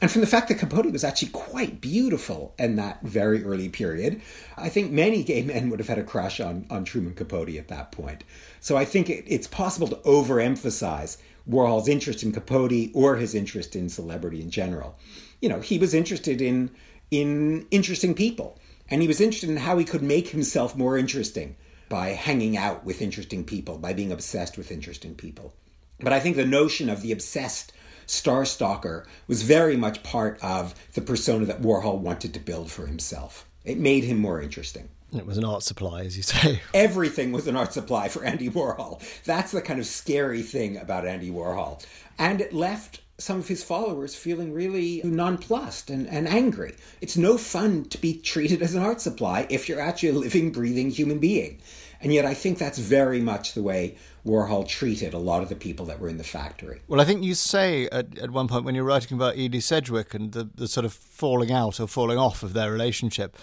And 0.00 0.10
from 0.10 0.22
the 0.22 0.26
fact 0.26 0.48
that 0.48 0.58
Capote 0.58 0.90
was 0.90 1.04
actually 1.04 1.28
quite 1.28 1.78
beautiful 1.78 2.54
in 2.58 2.76
that 2.76 3.02
very 3.02 3.44
early 3.44 3.68
period, 3.68 4.22
I 4.56 4.70
think 4.70 4.90
many 4.92 5.22
gay 5.22 5.42
men 5.42 5.68
would 5.68 5.78
have 5.78 5.90
had 5.90 5.98
a 5.98 6.02
crush 6.02 6.40
on, 6.40 6.64
on 6.70 6.86
Truman 6.86 7.12
Capote 7.12 7.54
at 7.58 7.68
that 7.68 7.92
point. 7.92 8.24
So 8.60 8.78
I 8.78 8.86
think 8.86 9.10
it, 9.10 9.24
it's 9.26 9.46
possible 9.46 9.88
to 9.88 9.96
overemphasize 9.96 11.18
Warhol's 11.46 11.86
interest 11.86 12.22
in 12.22 12.32
Capote 12.32 12.92
or 12.94 13.16
his 13.16 13.34
interest 13.34 13.76
in 13.76 13.90
celebrity 13.90 14.40
in 14.40 14.50
general. 14.50 14.98
You 15.42 15.50
know, 15.50 15.60
he 15.60 15.76
was 15.76 15.92
interested 15.92 16.40
in 16.40 16.70
in 17.10 17.66
interesting 17.70 18.14
people, 18.14 18.58
and 18.88 19.02
he 19.02 19.08
was 19.08 19.20
interested 19.20 19.50
in 19.50 19.58
how 19.58 19.76
he 19.76 19.84
could 19.84 20.02
make 20.02 20.28
himself 20.28 20.74
more 20.74 20.96
interesting 20.96 21.56
by 21.90 22.12
hanging 22.12 22.56
out 22.56 22.86
with 22.86 23.02
interesting 23.02 23.44
people, 23.44 23.76
by 23.76 23.92
being 23.92 24.12
obsessed 24.12 24.56
with 24.56 24.72
interesting 24.72 25.14
people. 25.14 25.52
But 26.00 26.12
I 26.12 26.20
think 26.20 26.36
the 26.36 26.46
notion 26.46 26.88
of 26.88 27.02
the 27.02 27.12
obsessed 27.12 27.72
Star 28.06 28.44
Stalker 28.44 29.06
was 29.26 29.42
very 29.42 29.76
much 29.76 30.02
part 30.02 30.38
of 30.42 30.74
the 30.94 31.00
persona 31.00 31.44
that 31.46 31.62
Warhol 31.62 31.98
wanted 31.98 32.34
to 32.34 32.40
build 32.40 32.70
for 32.70 32.86
himself. 32.86 33.46
It 33.64 33.78
made 33.78 34.04
him 34.04 34.18
more 34.18 34.40
interesting. 34.40 34.88
It 35.12 35.26
was 35.26 35.38
an 35.38 35.44
art 35.44 35.62
supply, 35.62 36.02
as 36.02 36.16
you 36.16 36.22
say. 36.22 36.60
Everything 36.74 37.32
was 37.32 37.46
an 37.46 37.56
art 37.56 37.72
supply 37.72 38.08
for 38.08 38.24
Andy 38.24 38.48
Warhol. 38.48 39.00
That's 39.24 39.52
the 39.52 39.62
kind 39.62 39.80
of 39.80 39.86
scary 39.86 40.42
thing 40.42 40.76
about 40.76 41.06
Andy 41.06 41.30
Warhol. 41.30 41.84
And 42.18 42.40
it 42.40 42.52
left 42.52 43.00
some 43.18 43.38
of 43.38 43.48
his 43.48 43.64
followers 43.64 44.14
feeling 44.14 44.52
really 44.52 45.00
nonplussed 45.02 45.90
and, 45.90 46.06
and 46.08 46.28
angry. 46.28 46.74
It's 47.00 47.16
no 47.16 47.38
fun 47.38 47.86
to 47.86 47.98
be 47.98 48.14
treated 48.18 48.62
as 48.62 48.74
an 48.74 48.82
art 48.82 49.00
supply 49.00 49.46
if 49.48 49.68
you're 49.68 49.80
actually 49.80 50.10
a 50.10 50.12
living, 50.12 50.52
breathing 50.52 50.90
human 50.90 51.18
being. 51.18 51.60
And 52.00 52.12
yet, 52.12 52.26
I 52.26 52.34
think 52.34 52.58
that's 52.58 52.78
very 52.78 53.20
much 53.20 53.54
the 53.54 53.62
way 53.62 53.96
Warhol 54.26 54.66
treated 54.66 55.14
a 55.14 55.18
lot 55.18 55.42
of 55.42 55.48
the 55.48 55.54
people 55.54 55.86
that 55.86 56.00
were 56.00 56.08
in 56.08 56.18
the 56.18 56.24
factory. 56.24 56.80
Well, 56.88 57.00
I 57.00 57.04
think 57.04 57.22
you 57.22 57.34
say 57.34 57.88
at, 57.92 58.18
at 58.18 58.30
one 58.30 58.48
point 58.48 58.64
when 58.64 58.74
you're 58.74 58.84
writing 58.84 59.16
about 59.16 59.38
Edie 59.38 59.60
Sedgwick 59.60 60.14
and 60.14 60.32
the, 60.32 60.50
the 60.54 60.66
sort 60.66 60.84
of 60.84 60.92
falling 60.92 61.52
out 61.52 61.78
or 61.78 61.86
falling 61.86 62.18
off 62.18 62.42
of 62.42 62.52
their 62.52 62.72
relationship, 62.72 63.36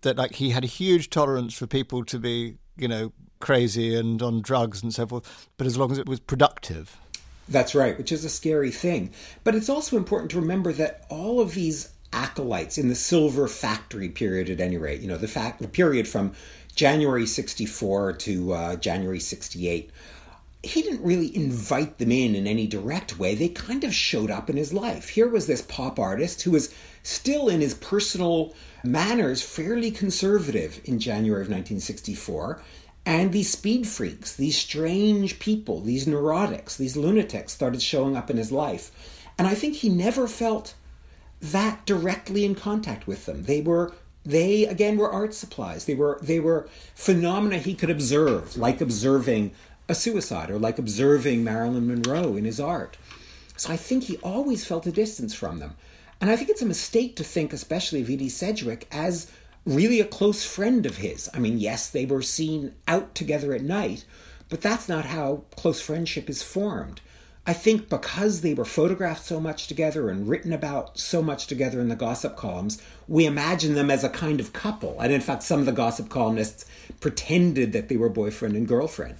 that 0.00 0.16
like 0.16 0.36
he 0.36 0.50
had 0.50 0.64
a 0.64 0.68
huge 0.68 1.10
tolerance 1.10 1.54
for 1.54 1.66
people 1.66 2.04
to 2.06 2.18
be, 2.18 2.56
you 2.76 2.88
know, 2.88 3.12
crazy 3.40 3.94
and 3.94 4.22
on 4.22 4.40
drugs 4.40 4.82
and 4.82 4.94
so 4.94 5.06
forth, 5.06 5.48
but 5.58 5.66
as 5.66 5.76
long 5.76 5.92
as 5.92 5.98
it 5.98 6.08
was 6.08 6.20
productive. 6.20 6.96
That's 7.48 7.74
right, 7.74 7.98
which 7.98 8.12
is 8.12 8.24
a 8.24 8.30
scary 8.30 8.70
thing. 8.70 9.10
But 9.44 9.54
it's 9.54 9.68
also 9.68 9.96
important 9.96 10.30
to 10.30 10.40
remember 10.40 10.72
that 10.72 11.04
all 11.10 11.40
of 11.40 11.54
these 11.54 11.92
acolytes 12.12 12.78
in 12.78 12.88
the 12.88 12.94
silver 12.94 13.48
factory 13.48 14.08
period 14.08 14.48
at 14.48 14.60
any 14.60 14.78
rate, 14.78 15.00
you 15.00 15.08
know, 15.08 15.18
the 15.18 15.28
fact 15.28 15.60
the 15.60 15.68
period 15.68 16.06
from 16.08 16.32
January 16.74 17.26
64 17.26 18.14
to 18.14 18.52
uh, 18.52 18.76
January 18.76 19.20
68 19.20 19.90
he 20.62 20.82
didn't 20.82 21.04
really 21.04 21.34
invite 21.34 21.98
them 21.98 22.12
in 22.12 22.34
in 22.34 22.46
any 22.46 22.66
direct 22.66 23.18
way. 23.18 23.34
They 23.34 23.48
kind 23.48 23.82
of 23.82 23.94
showed 23.94 24.30
up 24.30 24.48
in 24.48 24.56
his 24.56 24.72
life. 24.72 25.10
Here 25.10 25.28
was 25.28 25.46
this 25.46 25.62
pop 25.62 25.98
artist 25.98 26.42
who 26.42 26.52
was 26.52 26.72
still 27.02 27.48
in 27.48 27.60
his 27.60 27.74
personal 27.74 28.54
manners 28.84 29.42
fairly 29.42 29.90
conservative 29.90 30.80
in 30.84 31.00
January 31.00 31.42
of 31.42 31.48
1964. 31.48 32.62
And 33.04 33.32
these 33.32 33.50
speed 33.50 33.88
freaks, 33.88 34.36
these 34.36 34.56
strange 34.56 35.40
people, 35.40 35.80
these 35.80 36.06
neurotics, 36.06 36.76
these 36.76 36.96
lunatics 36.96 37.52
started 37.52 37.82
showing 37.82 38.16
up 38.16 38.30
in 38.30 38.36
his 38.36 38.52
life. 38.52 38.92
And 39.36 39.48
I 39.48 39.54
think 39.54 39.76
he 39.76 39.88
never 39.88 40.28
felt 40.28 40.74
that 41.40 41.84
directly 41.84 42.44
in 42.44 42.54
contact 42.54 43.08
with 43.08 43.26
them. 43.26 43.44
They 43.44 43.60
were 43.60 43.92
they 44.24 44.66
again 44.66 44.96
were 44.96 45.10
art 45.10 45.34
supplies. 45.34 45.86
They 45.86 45.96
were 45.96 46.20
they 46.22 46.38
were 46.38 46.68
phenomena 46.94 47.58
he 47.58 47.74
could 47.74 47.90
observe, 47.90 48.56
like 48.56 48.80
observing 48.80 49.52
a 49.92 49.94
suicide 49.94 50.50
or 50.50 50.58
like 50.58 50.78
observing 50.78 51.44
Marilyn 51.44 51.86
Monroe 51.86 52.36
in 52.36 52.44
his 52.44 52.58
art. 52.58 52.96
So 53.56 53.72
I 53.72 53.76
think 53.76 54.04
he 54.04 54.16
always 54.16 54.64
felt 54.64 54.86
a 54.86 54.92
distance 54.92 55.34
from 55.34 55.60
them. 55.60 55.76
And 56.20 56.30
I 56.30 56.36
think 56.36 56.50
it's 56.50 56.62
a 56.62 56.66
mistake 56.66 57.14
to 57.16 57.24
think, 57.24 57.52
especially 57.52 58.00
of 58.00 58.10
Edie 58.10 58.28
Sedgwick, 58.28 58.88
as 58.90 59.30
really 59.64 60.00
a 60.00 60.04
close 60.04 60.44
friend 60.44 60.86
of 60.86 60.96
his. 60.96 61.28
I 61.34 61.38
mean, 61.38 61.58
yes, 61.58 61.88
they 61.90 62.06
were 62.06 62.22
seen 62.22 62.74
out 62.88 63.14
together 63.14 63.52
at 63.54 63.62
night, 63.62 64.04
but 64.48 64.60
that's 64.60 64.88
not 64.88 65.04
how 65.04 65.44
close 65.54 65.80
friendship 65.80 66.28
is 66.28 66.42
formed. 66.42 67.00
I 67.44 67.52
think 67.52 67.88
because 67.88 68.40
they 68.40 68.54
were 68.54 68.64
photographed 68.64 69.24
so 69.24 69.40
much 69.40 69.66
together 69.66 70.08
and 70.08 70.28
written 70.28 70.52
about 70.52 70.96
so 70.96 71.22
much 71.22 71.48
together 71.48 71.80
in 71.80 71.88
the 71.88 71.96
gossip 71.96 72.36
columns, 72.36 72.80
we 73.08 73.26
imagine 73.26 73.74
them 73.74 73.90
as 73.90 74.04
a 74.04 74.08
kind 74.08 74.38
of 74.38 74.52
couple. 74.52 75.00
And 75.00 75.12
in 75.12 75.20
fact, 75.20 75.42
some 75.42 75.58
of 75.58 75.66
the 75.66 75.72
gossip 75.72 76.08
columnists 76.08 76.64
pretended 77.00 77.72
that 77.72 77.88
they 77.88 77.96
were 77.96 78.08
boyfriend 78.08 78.54
and 78.54 78.68
girlfriend. 78.68 79.16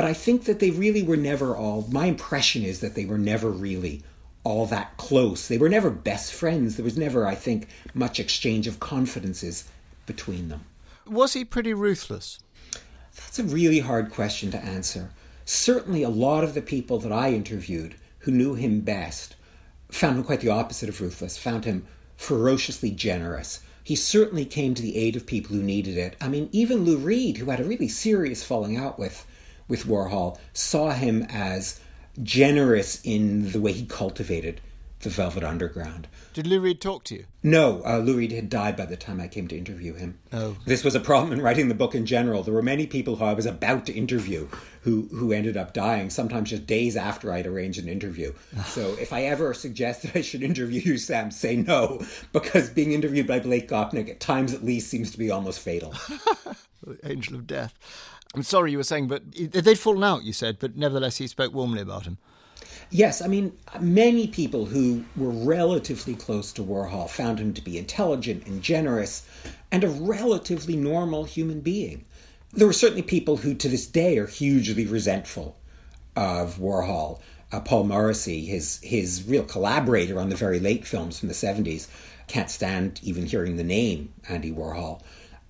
But 0.00 0.08
I 0.08 0.14
think 0.14 0.44
that 0.44 0.60
they 0.60 0.70
really 0.70 1.02
were 1.02 1.18
never 1.18 1.54
all, 1.54 1.86
my 1.90 2.06
impression 2.06 2.62
is 2.62 2.80
that 2.80 2.94
they 2.94 3.04
were 3.04 3.18
never 3.18 3.50
really 3.50 4.02
all 4.44 4.64
that 4.64 4.96
close. 4.96 5.46
They 5.46 5.58
were 5.58 5.68
never 5.68 5.90
best 5.90 6.32
friends. 6.32 6.76
There 6.76 6.84
was 6.86 6.96
never, 6.96 7.26
I 7.26 7.34
think, 7.34 7.68
much 7.92 8.18
exchange 8.18 8.66
of 8.66 8.80
confidences 8.80 9.68
between 10.06 10.48
them. 10.48 10.64
Was 11.06 11.34
he 11.34 11.44
pretty 11.44 11.74
ruthless? 11.74 12.38
That's 13.14 13.38
a 13.40 13.44
really 13.44 13.80
hard 13.80 14.10
question 14.10 14.50
to 14.52 14.64
answer. 14.64 15.10
Certainly, 15.44 16.02
a 16.02 16.08
lot 16.08 16.44
of 16.44 16.54
the 16.54 16.62
people 16.62 16.98
that 17.00 17.12
I 17.12 17.34
interviewed 17.34 17.94
who 18.20 18.30
knew 18.30 18.54
him 18.54 18.80
best 18.80 19.36
found 19.90 20.16
him 20.16 20.24
quite 20.24 20.40
the 20.40 20.48
opposite 20.48 20.88
of 20.88 21.02
ruthless, 21.02 21.36
found 21.36 21.66
him 21.66 21.86
ferociously 22.16 22.90
generous. 22.90 23.60
He 23.84 23.96
certainly 23.96 24.46
came 24.46 24.72
to 24.72 24.82
the 24.82 24.96
aid 24.96 25.14
of 25.14 25.26
people 25.26 25.54
who 25.54 25.62
needed 25.62 25.98
it. 25.98 26.16
I 26.22 26.28
mean, 26.28 26.48
even 26.52 26.86
Lou 26.86 26.96
Reed, 26.96 27.36
who 27.36 27.50
had 27.50 27.60
a 27.60 27.64
really 27.64 27.88
serious 27.88 28.42
falling 28.42 28.78
out 28.78 28.98
with 28.98 29.26
with 29.70 29.86
Warhol 29.86 30.38
saw 30.52 30.90
him 30.90 31.22
as 31.30 31.80
generous 32.22 33.00
in 33.02 33.52
the 33.52 33.60
way 33.60 33.72
he 33.72 33.86
cultivated 33.86 34.60
the 35.00 35.08
Velvet 35.08 35.42
Underground. 35.42 36.08
Did 36.34 36.46
Lou 36.46 36.60
Reed 36.60 36.80
talk 36.80 37.04
to 37.04 37.14
you? 37.14 37.24
No, 37.42 37.82
uh, 37.86 37.98
Lou 37.98 38.18
Reed 38.18 38.32
had 38.32 38.50
died 38.50 38.76
by 38.76 38.84
the 38.84 38.96
time 38.96 39.18
I 39.18 39.28
came 39.28 39.48
to 39.48 39.56
interview 39.56 39.94
him. 39.94 40.18
Oh. 40.30 40.58
This 40.66 40.84
was 40.84 40.94
a 40.94 41.00
problem 41.00 41.32
in 41.32 41.40
writing 41.40 41.68
the 41.68 41.74
book 41.74 41.94
in 41.94 42.04
general. 42.04 42.42
There 42.42 42.52
were 42.52 42.60
many 42.60 42.86
people 42.86 43.16
who 43.16 43.24
I 43.24 43.32
was 43.32 43.46
about 43.46 43.86
to 43.86 43.94
interview 43.94 44.48
who, 44.82 45.08
who 45.10 45.32
ended 45.32 45.56
up 45.56 45.72
dying, 45.72 46.10
sometimes 46.10 46.50
just 46.50 46.66
days 46.66 46.96
after 46.96 47.32
I'd 47.32 47.46
arranged 47.46 47.78
an 47.78 47.88
interview. 47.88 48.34
so 48.66 48.94
if 49.00 49.12
I 49.12 49.22
ever 49.22 49.54
suggest 49.54 50.02
that 50.02 50.16
I 50.16 50.20
should 50.20 50.42
interview 50.42 50.80
you, 50.82 50.98
Sam, 50.98 51.30
say 51.30 51.56
no, 51.56 52.04
because 52.32 52.68
being 52.68 52.92
interviewed 52.92 53.26
by 53.26 53.40
Blake 53.40 53.68
Gopnik, 53.68 54.10
at 54.10 54.20
times 54.20 54.52
at 54.52 54.64
least, 54.64 54.90
seems 54.90 55.10
to 55.12 55.18
be 55.18 55.30
almost 55.30 55.60
fatal. 55.60 55.94
Angel 57.04 57.36
of 57.36 57.46
death. 57.46 57.74
I'm 58.34 58.42
sorry 58.42 58.70
you 58.70 58.78
were 58.78 58.84
saying, 58.84 59.08
but 59.08 59.22
they'd 59.32 59.78
fallen 59.78 60.04
out, 60.04 60.22
you 60.22 60.32
said, 60.32 60.58
but 60.60 60.76
nevertheless 60.76 61.16
he 61.16 61.26
spoke 61.26 61.52
warmly 61.52 61.80
about 61.80 62.06
him. 62.06 62.18
Yes, 62.90 63.22
I 63.22 63.28
mean, 63.28 63.56
many 63.80 64.26
people 64.26 64.66
who 64.66 65.04
were 65.16 65.30
relatively 65.30 66.14
close 66.14 66.52
to 66.52 66.62
Warhol 66.62 67.08
found 67.08 67.38
him 67.38 67.54
to 67.54 67.62
be 67.62 67.78
intelligent 67.78 68.46
and 68.46 68.62
generous 68.62 69.26
and 69.70 69.84
a 69.84 69.88
relatively 69.88 70.76
normal 70.76 71.24
human 71.24 71.60
being. 71.60 72.04
There 72.52 72.66
were 72.66 72.72
certainly 72.72 73.02
people 73.02 73.38
who, 73.38 73.54
to 73.54 73.68
this 73.68 73.86
day, 73.86 74.18
are 74.18 74.26
hugely 74.26 74.86
resentful 74.86 75.56
of 76.16 76.56
Warhol. 76.58 77.20
Uh, 77.52 77.60
Paul 77.60 77.84
Morrissey, 77.84 78.44
his 78.44 78.80
his 78.82 79.24
real 79.26 79.44
collaborator 79.44 80.18
on 80.18 80.28
the 80.28 80.36
very 80.36 80.60
late 80.60 80.84
films 80.84 81.18
from 81.18 81.28
the 81.28 81.34
70s, 81.34 81.88
can't 82.26 82.50
stand 82.50 83.00
even 83.02 83.26
hearing 83.26 83.56
the 83.56 83.64
name 83.64 84.12
Andy 84.28 84.52
Warhol. 84.52 85.02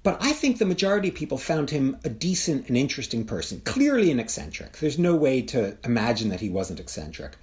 But 0.02 0.16
I 0.20 0.32
think 0.32 0.58
the 0.58 0.64
majority 0.64 1.08
of 1.08 1.14
people 1.14 1.36
found 1.36 1.70
him 1.70 1.98
a 2.04 2.08
decent 2.08 2.68
and 2.68 2.76
interesting 2.76 3.24
person, 3.24 3.60
clearly 3.60 4.10
an 4.10 4.18
eccentric. 4.18 4.78
There's 4.78 4.98
no 4.98 5.14
way 5.14 5.42
to 5.42 5.76
imagine 5.84 6.30
that 6.30 6.40
he 6.40 6.48
wasn't 6.48 6.80
eccentric. 6.80 7.36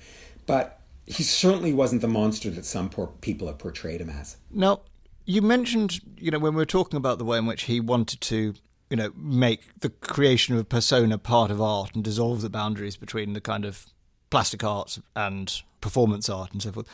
But 0.48 0.80
he 1.06 1.24
certainly 1.24 1.74
wasn't 1.74 2.02
the 2.02 2.08
monster 2.08 2.50
that 2.50 2.66
some 2.66 2.90
poor 2.90 3.08
people 3.22 3.48
have 3.48 3.60
portrayed 3.60 4.02
him 4.02 4.10
as. 4.10 4.38
Now, 4.52 4.82
you 5.26 5.42
mentioned, 5.42 6.00
you 6.18 6.32
know, 6.32 6.40
when 6.40 6.54
we 6.54 6.58
were 6.58 6.66
talking 6.66 6.98
about 6.98 7.20
the 7.20 7.26
way 7.26 7.38
in 7.38 7.46
which 7.46 7.64
he 7.64 7.80
wanted 7.80 8.22
to, 8.22 8.56
you 8.90 8.98
know, 8.98 9.12
make 9.16 9.80
the 9.82 9.90
creation 9.90 10.56
of 10.56 10.62
a 10.62 10.66
persona 10.66 11.18
part 11.18 11.52
of 11.52 11.62
art 11.62 11.94
and 11.94 12.04
dissolve 12.04 12.42
the 12.42 12.50
boundaries 12.50 12.98
between 12.98 13.34
the 13.34 13.42
kind 13.42 13.66
of 13.66 13.86
plastic 14.30 14.64
arts 14.64 15.00
and 15.16 15.62
performance 15.80 16.28
art 16.28 16.52
and 16.54 16.62
so 16.62 16.72
forth, 16.72 16.88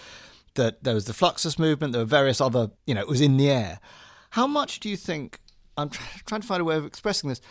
that 0.56 0.84
there 0.84 0.96
was 0.96 1.06
the 1.06 1.14
Fluxus 1.14 1.58
movement, 1.58 1.94
there 1.94 2.02
were 2.02 2.06
various 2.06 2.42
other, 2.42 2.72
you 2.86 2.94
know, 2.94 3.02
it 3.02 3.08
was 3.08 3.22
in 3.22 3.38
the 3.38 3.50
air. 3.50 3.80
How 4.32 4.48
much 4.48 4.80
do 4.80 4.90
you 4.90 4.98
think 4.98 5.40
I'm 5.78 5.90
trying 6.26 6.42
to 6.42 6.48
find 6.48 6.62
a 6.62 6.66
way 6.66 6.76
of 6.76 6.86
expressing 6.86 7.30
this. 7.30 7.42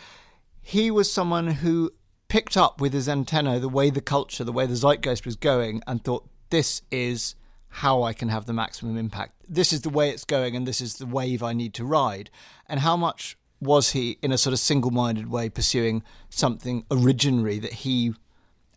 He 0.61 0.91
was 0.91 1.11
someone 1.11 1.47
who 1.47 1.91
picked 2.27 2.57
up 2.57 2.79
with 2.79 2.93
his 2.93 3.09
antenna 3.09 3.59
the 3.59 3.69
way 3.69 3.89
the 3.89 4.01
culture, 4.01 4.43
the 4.43 4.51
way 4.51 4.65
the 4.65 4.75
zeitgeist 4.75 5.25
was 5.25 5.35
going, 5.35 5.81
and 5.85 6.03
thought, 6.03 6.27
this 6.49 6.81
is 6.91 7.35
how 7.67 8.03
I 8.03 8.13
can 8.13 8.29
have 8.29 8.45
the 8.45 8.53
maximum 8.53 8.97
impact. 8.97 9.33
This 9.49 9.73
is 9.73 9.81
the 9.81 9.89
way 9.89 10.11
it's 10.11 10.25
going, 10.25 10.55
and 10.55 10.67
this 10.67 10.79
is 10.79 10.95
the 10.95 11.05
wave 11.05 11.43
I 11.43 11.53
need 11.53 11.73
to 11.75 11.85
ride. 11.85 12.29
And 12.67 12.79
how 12.79 12.95
much 12.95 13.37
was 13.59 13.91
he, 13.91 14.19
in 14.21 14.31
a 14.31 14.37
sort 14.37 14.53
of 14.53 14.59
single 14.59 14.91
minded 14.91 15.29
way, 15.29 15.49
pursuing 15.49 16.03
something 16.29 16.83
originary 16.89 17.61
that 17.61 17.73
he 17.73 18.13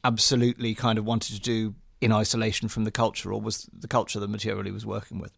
absolutely 0.03 0.75
kind 0.75 0.99
of 0.99 1.05
wanted 1.05 1.35
to 1.35 1.41
do 1.41 1.75
in 2.01 2.13
isolation 2.13 2.69
from 2.69 2.85
the 2.85 2.91
culture, 2.91 3.33
or 3.33 3.41
was 3.41 3.69
the 3.73 3.89
culture 3.89 4.21
the 4.21 4.29
material 4.29 4.65
he 4.65 4.71
was 4.71 4.87
working 4.87 5.19
with? 5.19 5.36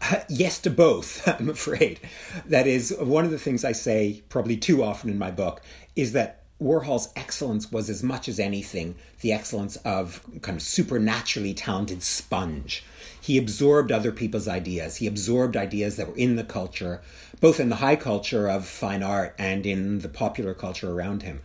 Uh, 0.00 0.20
yes 0.28 0.58
to 0.60 0.70
both, 0.70 1.26
I'm 1.40 1.48
afraid. 1.48 2.00
That 2.46 2.66
is 2.66 2.94
one 2.98 3.24
of 3.24 3.30
the 3.30 3.38
things 3.38 3.64
I 3.64 3.72
say 3.72 4.22
probably 4.28 4.56
too 4.56 4.82
often 4.82 5.10
in 5.10 5.18
my 5.18 5.30
book 5.30 5.62
is 5.94 6.12
that 6.12 6.42
Warhol's 6.60 7.12
excellence 7.16 7.70
was 7.70 7.90
as 7.90 8.02
much 8.02 8.28
as 8.28 8.40
anything 8.40 8.94
the 9.20 9.32
excellence 9.32 9.76
of 9.76 10.22
kind 10.40 10.56
of 10.56 10.62
supernaturally 10.62 11.52
talented 11.52 12.02
sponge. 12.02 12.84
He 13.20 13.36
absorbed 13.36 13.92
other 13.92 14.12
people's 14.12 14.48
ideas. 14.48 14.96
He 14.96 15.06
absorbed 15.06 15.56
ideas 15.56 15.96
that 15.96 16.08
were 16.08 16.16
in 16.16 16.36
the 16.36 16.44
culture, 16.44 17.02
both 17.40 17.60
in 17.60 17.68
the 17.68 17.76
high 17.76 17.96
culture 17.96 18.48
of 18.48 18.66
fine 18.66 19.02
art 19.02 19.34
and 19.38 19.66
in 19.66 19.98
the 19.98 20.08
popular 20.08 20.54
culture 20.54 20.90
around 20.90 21.22
him, 21.22 21.42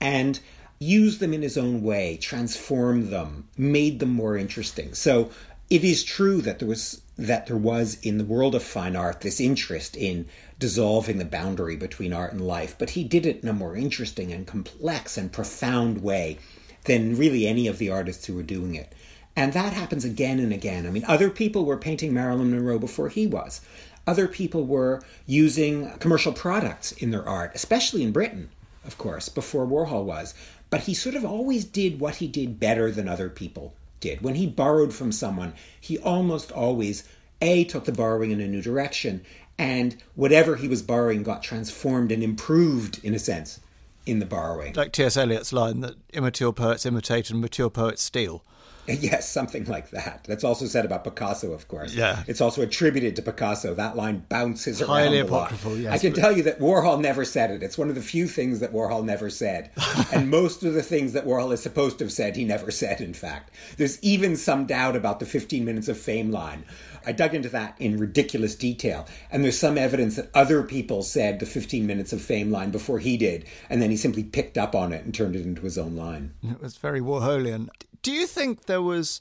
and 0.00 0.38
used 0.78 1.20
them 1.20 1.32
in 1.32 1.42
his 1.42 1.58
own 1.58 1.82
way, 1.82 2.16
transformed 2.16 3.08
them, 3.08 3.48
made 3.56 3.98
them 3.98 4.10
more 4.10 4.36
interesting. 4.36 4.94
So 4.94 5.30
it 5.70 5.84
is 5.84 6.04
true 6.04 6.40
that 6.42 6.58
there 6.58 6.68
was 6.68 7.02
that 7.22 7.46
there 7.46 7.56
was 7.56 7.98
in 8.02 8.18
the 8.18 8.24
world 8.24 8.54
of 8.54 8.62
fine 8.62 8.96
art 8.96 9.20
this 9.20 9.40
interest 9.40 9.96
in 9.96 10.26
dissolving 10.58 11.18
the 11.18 11.24
boundary 11.24 11.76
between 11.76 12.12
art 12.12 12.32
and 12.32 12.40
life, 12.40 12.74
but 12.78 12.90
he 12.90 13.04
did 13.04 13.24
it 13.24 13.42
in 13.42 13.48
a 13.48 13.52
more 13.52 13.76
interesting 13.76 14.32
and 14.32 14.46
complex 14.46 15.16
and 15.16 15.32
profound 15.32 16.02
way 16.02 16.38
than 16.84 17.16
really 17.16 17.46
any 17.46 17.68
of 17.68 17.78
the 17.78 17.88
artists 17.88 18.26
who 18.26 18.34
were 18.34 18.42
doing 18.42 18.74
it. 18.74 18.92
And 19.36 19.52
that 19.52 19.72
happens 19.72 20.04
again 20.04 20.40
and 20.40 20.52
again. 20.52 20.84
I 20.86 20.90
mean, 20.90 21.04
other 21.06 21.30
people 21.30 21.64
were 21.64 21.76
painting 21.76 22.12
Marilyn 22.12 22.50
Monroe 22.50 22.78
before 22.78 23.08
he 23.08 23.26
was. 23.26 23.60
Other 24.04 24.26
people 24.26 24.66
were 24.66 25.00
using 25.26 25.92
commercial 25.98 26.32
products 26.32 26.90
in 26.92 27.12
their 27.12 27.26
art, 27.26 27.52
especially 27.54 28.02
in 28.02 28.10
Britain, 28.10 28.50
of 28.84 28.98
course, 28.98 29.28
before 29.28 29.64
Warhol 29.64 30.04
was. 30.04 30.34
But 30.70 30.82
he 30.82 30.94
sort 30.94 31.14
of 31.14 31.24
always 31.24 31.64
did 31.64 32.00
what 32.00 32.16
he 32.16 32.26
did 32.26 32.58
better 32.58 32.90
than 32.90 33.08
other 33.08 33.30
people 33.30 33.74
did. 34.02 34.20
When 34.20 34.34
he 34.34 34.46
borrowed 34.46 34.92
from 34.92 35.12
someone, 35.12 35.54
he 35.80 35.96
almost 35.96 36.52
always 36.52 37.04
A 37.40 37.64
took 37.64 37.86
the 37.86 37.92
borrowing 37.92 38.30
in 38.30 38.40
a 38.42 38.46
new 38.46 38.60
direction, 38.60 39.24
and 39.58 39.96
whatever 40.14 40.56
he 40.56 40.68
was 40.68 40.82
borrowing 40.82 41.22
got 41.22 41.42
transformed 41.42 42.12
and 42.12 42.22
improved 42.22 43.02
in 43.02 43.14
a 43.14 43.18
sense 43.18 43.60
in 44.04 44.18
the 44.18 44.26
borrowing. 44.26 44.74
Like 44.74 44.92
T.S. 44.92 45.16
Eliot's 45.16 45.52
line 45.52 45.80
that 45.80 45.94
immature 46.12 46.52
poets 46.52 46.84
imitate 46.84 47.30
and 47.30 47.40
mature 47.40 47.70
poets 47.70 48.02
steal. 48.02 48.44
Yes, 49.02 49.28
something 49.28 49.64
like 49.66 49.90
that. 49.90 50.24
That's 50.24 50.44
also 50.44 50.66
said 50.66 50.84
about 50.84 51.04
Picasso, 51.04 51.52
of 51.52 51.68
course. 51.68 51.94
Yeah. 51.94 52.22
It's 52.26 52.40
also 52.40 52.62
attributed 52.62 53.16
to 53.16 53.22
Picasso. 53.22 53.74
That 53.74 53.96
line 53.96 54.24
bounces 54.28 54.80
Highly 54.80 55.18
around 55.18 55.26
apocryphal, 55.28 55.76
yes, 55.76 55.92
I 55.92 55.98
can 55.98 56.12
but- 56.12 56.20
tell 56.20 56.36
you 56.36 56.42
that 56.44 56.58
Warhol 56.58 57.00
never 57.00 57.24
said 57.24 57.50
it. 57.50 57.62
It's 57.62 57.78
one 57.78 57.88
of 57.88 57.94
the 57.94 58.02
few 58.02 58.26
things 58.26 58.60
that 58.60 58.72
Warhol 58.72 59.04
never 59.04 59.30
said. 59.30 59.70
and 60.12 60.30
most 60.30 60.64
of 60.64 60.74
the 60.74 60.82
things 60.82 61.12
that 61.12 61.26
Warhol 61.26 61.52
is 61.52 61.62
supposed 61.62 61.98
to 61.98 62.04
have 62.04 62.12
said, 62.12 62.36
he 62.36 62.44
never 62.44 62.70
said, 62.70 63.00
in 63.00 63.14
fact. 63.14 63.50
There's 63.76 64.02
even 64.02 64.36
some 64.36 64.66
doubt 64.66 64.96
about 64.96 65.20
the 65.20 65.26
15 65.26 65.64
minutes 65.64 65.88
of 65.88 65.96
fame 65.98 66.30
line. 66.30 66.64
I 67.04 67.12
dug 67.12 67.34
into 67.34 67.48
that 67.50 67.76
in 67.80 67.98
ridiculous 67.98 68.54
detail. 68.54 69.06
And 69.30 69.42
there's 69.44 69.58
some 69.58 69.78
evidence 69.78 70.16
that 70.16 70.30
other 70.34 70.62
people 70.62 71.02
said 71.02 71.40
the 71.40 71.46
15 71.46 71.86
minutes 71.86 72.12
of 72.12 72.22
fame 72.22 72.50
line 72.50 72.70
before 72.70 72.98
he 72.98 73.16
did. 73.16 73.44
And 73.70 73.80
then 73.82 73.90
he 73.90 73.96
simply 73.96 74.22
picked 74.22 74.58
up 74.58 74.74
on 74.74 74.92
it 74.92 75.04
and 75.04 75.14
turned 75.14 75.36
it 75.36 75.44
into 75.46 75.62
his 75.62 75.78
own 75.78 75.96
line. 75.96 76.32
It 76.42 76.60
was 76.60 76.76
very 76.76 77.00
Warholian. 77.00 77.68
Do 78.02 78.12
you 78.12 78.26
think 78.26 78.66
there 78.66 78.82
was 78.82 79.20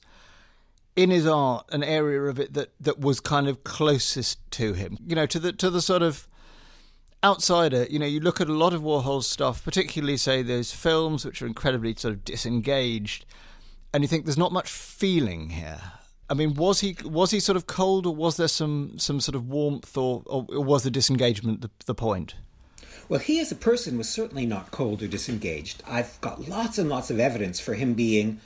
in 0.96 1.10
his 1.10 1.26
art 1.26 1.66
an 1.72 1.84
area 1.84 2.22
of 2.24 2.40
it 2.40 2.54
that, 2.54 2.70
that 2.80 3.00
was 3.00 3.20
kind 3.20 3.48
of 3.48 3.64
closest 3.64 4.40
to 4.52 4.74
him? 4.74 4.98
You 5.06 5.16
know, 5.16 5.26
to 5.28 5.40
the 5.40 5.54
to 5.54 5.70
the 5.70 5.82
sort 5.82 6.02
of 6.02 6.28
outsider, 7.24 7.86
you 7.90 8.00
know, 8.00 8.06
you 8.06 8.20
look 8.20 8.42
at 8.42 8.50
a 8.50 8.54
lot 8.54 8.74
of 8.74 8.82
Warhol's 8.82 9.28
stuff, 9.28 9.64
particularly 9.64 10.18
say 10.18 10.42
those 10.42 10.72
films 10.72 11.24
which 11.24 11.42
are 11.42 11.48
incredibly 11.48 11.94
sort 11.96 12.14
of 12.16 12.26
disengaged, 12.26 13.26
and 13.94 14.04
you 14.04 14.08
think 14.08 14.26
there's 14.26 14.38
not 14.38 14.52
much 14.52 14.70
feeling 14.70 15.52
here. 15.52 15.82
I 16.30 16.34
mean, 16.34 16.54
was 16.56 16.80
he 16.80 16.96
was 17.04 17.32
he 17.32 17.40
sort 17.40 17.58
of 17.58 17.68
cold, 17.68 18.06
or 18.06 18.16
was 18.16 18.38
there 18.38 18.48
some 18.48 18.98
some 18.98 19.20
sort 19.20 19.36
of 19.36 19.48
warmth, 19.50 19.98
or, 19.98 20.24
or 20.26 20.44
was 20.44 20.84
the 20.84 20.92
disengagement 20.92 21.62
the, 21.62 21.70
the 21.86 21.96
point? 21.96 22.36
Well, 23.10 23.20
he 23.20 23.42
as 23.42 23.52
a 23.52 23.56
person 23.56 23.98
was 23.98 24.08
certainly 24.08 24.46
not 24.46 24.72
cold 24.72 25.04
or 25.04 25.08
disengaged. 25.08 25.84
I've 25.86 26.20
got 26.22 26.48
lots 26.48 26.78
and 26.78 26.90
lots 26.90 27.12
of 27.12 27.20
evidence 27.20 27.60
for 27.60 27.74
him 27.74 27.94
being 27.94 28.40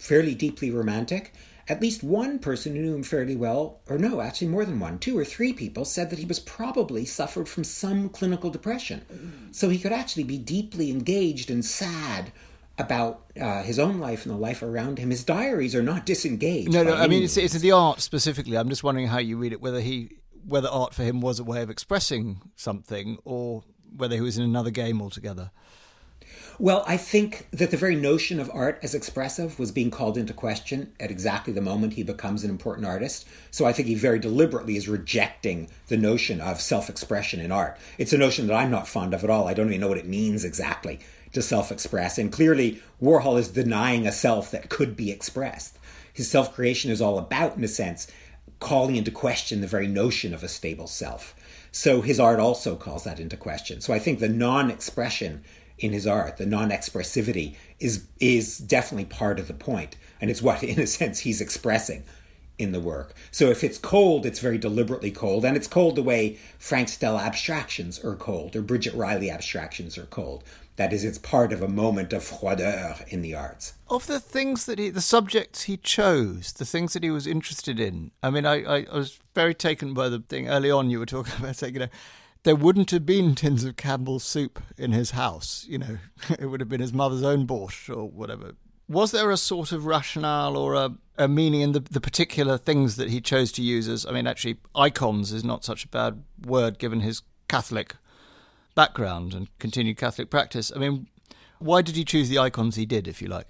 fairly 0.00 0.34
deeply 0.34 0.70
romantic. 0.70 1.32
At 1.68 1.80
least 1.80 2.02
one 2.02 2.40
person 2.40 2.74
who 2.74 2.82
knew 2.82 2.94
him 2.96 3.02
fairly 3.04 3.36
well, 3.36 3.80
or 3.88 3.96
no, 3.96 4.20
actually 4.20 4.48
more 4.48 4.64
than 4.64 4.80
one, 4.80 4.98
two 4.98 5.16
or 5.16 5.24
three 5.24 5.52
people, 5.52 5.84
said 5.84 6.10
that 6.10 6.18
he 6.18 6.24
was 6.24 6.40
probably 6.40 7.04
suffered 7.04 7.48
from 7.48 7.62
some 7.62 8.08
clinical 8.08 8.50
depression. 8.50 9.48
So 9.52 9.68
he 9.68 9.78
could 9.78 9.92
actually 9.92 10.24
be 10.24 10.38
deeply 10.38 10.90
engaged 10.90 11.48
and 11.48 11.64
sad 11.64 12.32
about 12.76 13.30
uh, 13.40 13.62
his 13.62 13.78
own 13.78 14.00
life 14.00 14.24
and 14.24 14.34
the 14.34 14.38
life 14.38 14.62
around 14.62 14.98
him. 14.98 15.10
His 15.10 15.22
diaries 15.22 15.74
are 15.74 15.82
not 15.82 16.06
disengaged. 16.06 16.72
No, 16.72 16.82
no. 16.82 16.94
I 16.94 17.06
mean, 17.06 17.22
it's, 17.22 17.36
it's 17.36 17.54
the 17.54 17.72
art 17.72 18.00
specifically. 18.00 18.56
I'm 18.56 18.70
just 18.70 18.82
wondering 18.82 19.06
how 19.06 19.18
you 19.18 19.36
read 19.36 19.52
it. 19.52 19.60
Whether 19.60 19.80
he, 19.80 20.16
whether 20.44 20.68
art 20.68 20.94
for 20.94 21.04
him 21.04 21.20
was 21.20 21.38
a 21.38 21.44
way 21.44 21.62
of 21.62 21.70
expressing 21.70 22.40
something, 22.56 23.18
or 23.24 23.62
whether 23.94 24.16
he 24.16 24.22
was 24.22 24.38
in 24.38 24.44
another 24.44 24.70
game 24.70 25.00
altogether. 25.02 25.52
Well, 26.60 26.84
I 26.86 26.98
think 26.98 27.48
that 27.52 27.70
the 27.70 27.78
very 27.78 27.96
notion 27.96 28.38
of 28.38 28.50
art 28.52 28.80
as 28.82 28.94
expressive 28.94 29.58
was 29.58 29.72
being 29.72 29.90
called 29.90 30.18
into 30.18 30.34
question 30.34 30.92
at 31.00 31.10
exactly 31.10 31.54
the 31.54 31.62
moment 31.62 31.94
he 31.94 32.02
becomes 32.02 32.44
an 32.44 32.50
important 32.50 32.86
artist. 32.86 33.26
So 33.50 33.64
I 33.64 33.72
think 33.72 33.88
he 33.88 33.94
very 33.94 34.18
deliberately 34.18 34.76
is 34.76 34.86
rejecting 34.86 35.70
the 35.86 35.96
notion 35.96 36.38
of 36.38 36.60
self 36.60 36.90
expression 36.90 37.40
in 37.40 37.50
art. 37.50 37.78
It's 37.96 38.12
a 38.12 38.18
notion 38.18 38.46
that 38.46 38.56
I'm 38.56 38.70
not 38.70 38.86
fond 38.86 39.14
of 39.14 39.24
at 39.24 39.30
all. 39.30 39.48
I 39.48 39.54
don't 39.54 39.68
even 39.68 39.80
know 39.80 39.88
what 39.88 39.96
it 39.96 40.06
means 40.06 40.44
exactly 40.44 41.00
to 41.32 41.40
self 41.40 41.72
express. 41.72 42.18
And 42.18 42.30
clearly, 42.30 42.82
Warhol 43.02 43.38
is 43.38 43.48
denying 43.48 44.06
a 44.06 44.12
self 44.12 44.50
that 44.50 44.68
could 44.68 44.96
be 44.96 45.10
expressed. 45.10 45.78
His 46.12 46.30
self 46.30 46.54
creation 46.54 46.90
is 46.90 47.00
all 47.00 47.18
about, 47.18 47.56
in 47.56 47.64
a 47.64 47.68
sense, 47.68 48.06
calling 48.58 48.96
into 48.96 49.10
question 49.10 49.62
the 49.62 49.66
very 49.66 49.88
notion 49.88 50.34
of 50.34 50.44
a 50.44 50.48
stable 50.48 50.88
self. 50.88 51.34
So 51.72 52.02
his 52.02 52.20
art 52.20 52.38
also 52.38 52.76
calls 52.76 53.04
that 53.04 53.18
into 53.18 53.38
question. 53.38 53.80
So 53.80 53.94
I 53.94 53.98
think 53.98 54.18
the 54.18 54.28
non 54.28 54.70
expression 54.70 55.42
in 55.80 55.92
his 55.92 56.06
art, 56.06 56.36
the 56.36 56.46
non-expressivity 56.46 57.54
is 57.80 58.06
is 58.20 58.58
definitely 58.58 59.06
part 59.06 59.40
of 59.40 59.48
the 59.48 59.54
point, 59.54 59.96
and 60.20 60.30
it's 60.30 60.42
what, 60.42 60.62
in 60.62 60.78
a 60.78 60.86
sense, 60.86 61.20
he's 61.20 61.40
expressing 61.40 62.04
in 62.58 62.72
the 62.72 62.80
work. 62.80 63.14
So 63.30 63.46
if 63.46 63.64
it's 63.64 63.78
cold, 63.78 64.26
it's 64.26 64.38
very 64.38 64.58
deliberately 64.58 65.10
cold, 65.10 65.44
and 65.44 65.56
it's 65.56 65.66
cold 65.66 65.96
the 65.96 66.02
way 66.02 66.38
Frank 66.58 66.90
Stella 66.90 67.22
abstractions 67.22 67.98
are 68.04 68.14
cold, 68.14 68.54
or 68.54 68.62
Bridget 68.62 68.94
Riley 68.94 69.30
abstractions 69.30 69.96
are 69.96 70.06
cold. 70.06 70.44
That 70.76 70.92
is, 70.92 71.04
it's 71.04 71.18
part 71.18 71.52
of 71.52 71.62
a 71.62 71.68
moment 71.68 72.12
of 72.12 72.22
froideur 72.22 73.06
in 73.08 73.22
the 73.22 73.34
arts. 73.34 73.74
Of 73.88 74.06
the 74.06 74.20
things 74.20 74.66
that 74.66 74.78
he, 74.78 74.88
the 74.88 75.00
subjects 75.00 75.62
he 75.62 75.76
chose, 75.76 76.52
the 76.52 76.64
things 76.64 76.92
that 76.92 77.02
he 77.02 77.10
was 77.10 77.26
interested 77.26 77.80
in. 77.80 78.12
I 78.22 78.30
mean, 78.30 78.46
I, 78.46 78.62
I, 78.62 78.86
I 78.90 78.96
was 78.96 79.18
very 79.34 79.54
taken 79.54 79.92
by 79.92 80.08
the 80.08 80.20
thing 80.20 80.48
early 80.48 80.70
on. 80.70 80.90
You 80.90 80.98
were 80.98 81.06
talking 81.06 81.34
about 81.38 81.56
saying, 81.56 81.74
you 81.74 81.80
know, 81.80 81.88
there 82.42 82.56
wouldn't 82.56 82.90
have 82.90 83.04
been 83.04 83.34
tins 83.34 83.64
of 83.64 83.76
Campbell's 83.76 84.24
soup 84.24 84.62
in 84.78 84.92
his 84.92 85.12
house. 85.12 85.66
You 85.68 85.78
know, 85.78 85.98
it 86.38 86.46
would 86.46 86.60
have 86.60 86.68
been 86.68 86.80
his 86.80 86.92
mother's 86.92 87.22
own 87.22 87.46
borscht 87.46 87.94
or 87.94 88.08
whatever. 88.08 88.52
Was 88.88 89.12
there 89.12 89.30
a 89.30 89.36
sort 89.36 89.70
of 89.70 89.86
rationale 89.86 90.56
or 90.56 90.74
a, 90.74 90.90
a 91.16 91.28
meaning 91.28 91.60
in 91.60 91.72
the, 91.72 91.80
the 91.80 92.00
particular 92.00 92.58
things 92.58 92.96
that 92.96 93.10
he 93.10 93.20
chose 93.20 93.52
to 93.52 93.62
use 93.62 93.88
as? 93.88 94.04
I 94.04 94.10
mean, 94.10 94.26
actually, 94.26 94.58
icons 94.74 95.32
is 95.32 95.44
not 95.44 95.64
such 95.64 95.84
a 95.84 95.88
bad 95.88 96.24
word 96.44 96.78
given 96.78 97.00
his 97.00 97.22
Catholic 97.48 97.94
background 98.74 99.32
and 99.34 99.46
continued 99.58 99.96
Catholic 99.96 100.28
practice. 100.28 100.72
I 100.74 100.78
mean, 100.78 101.06
why 101.60 101.82
did 101.82 101.94
he 101.94 102.04
choose 102.04 102.28
the 102.28 102.38
icons 102.38 102.76
he 102.76 102.86
did, 102.86 103.06
if 103.06 103.22
you 103.22 103.28
like? 103.28 103.46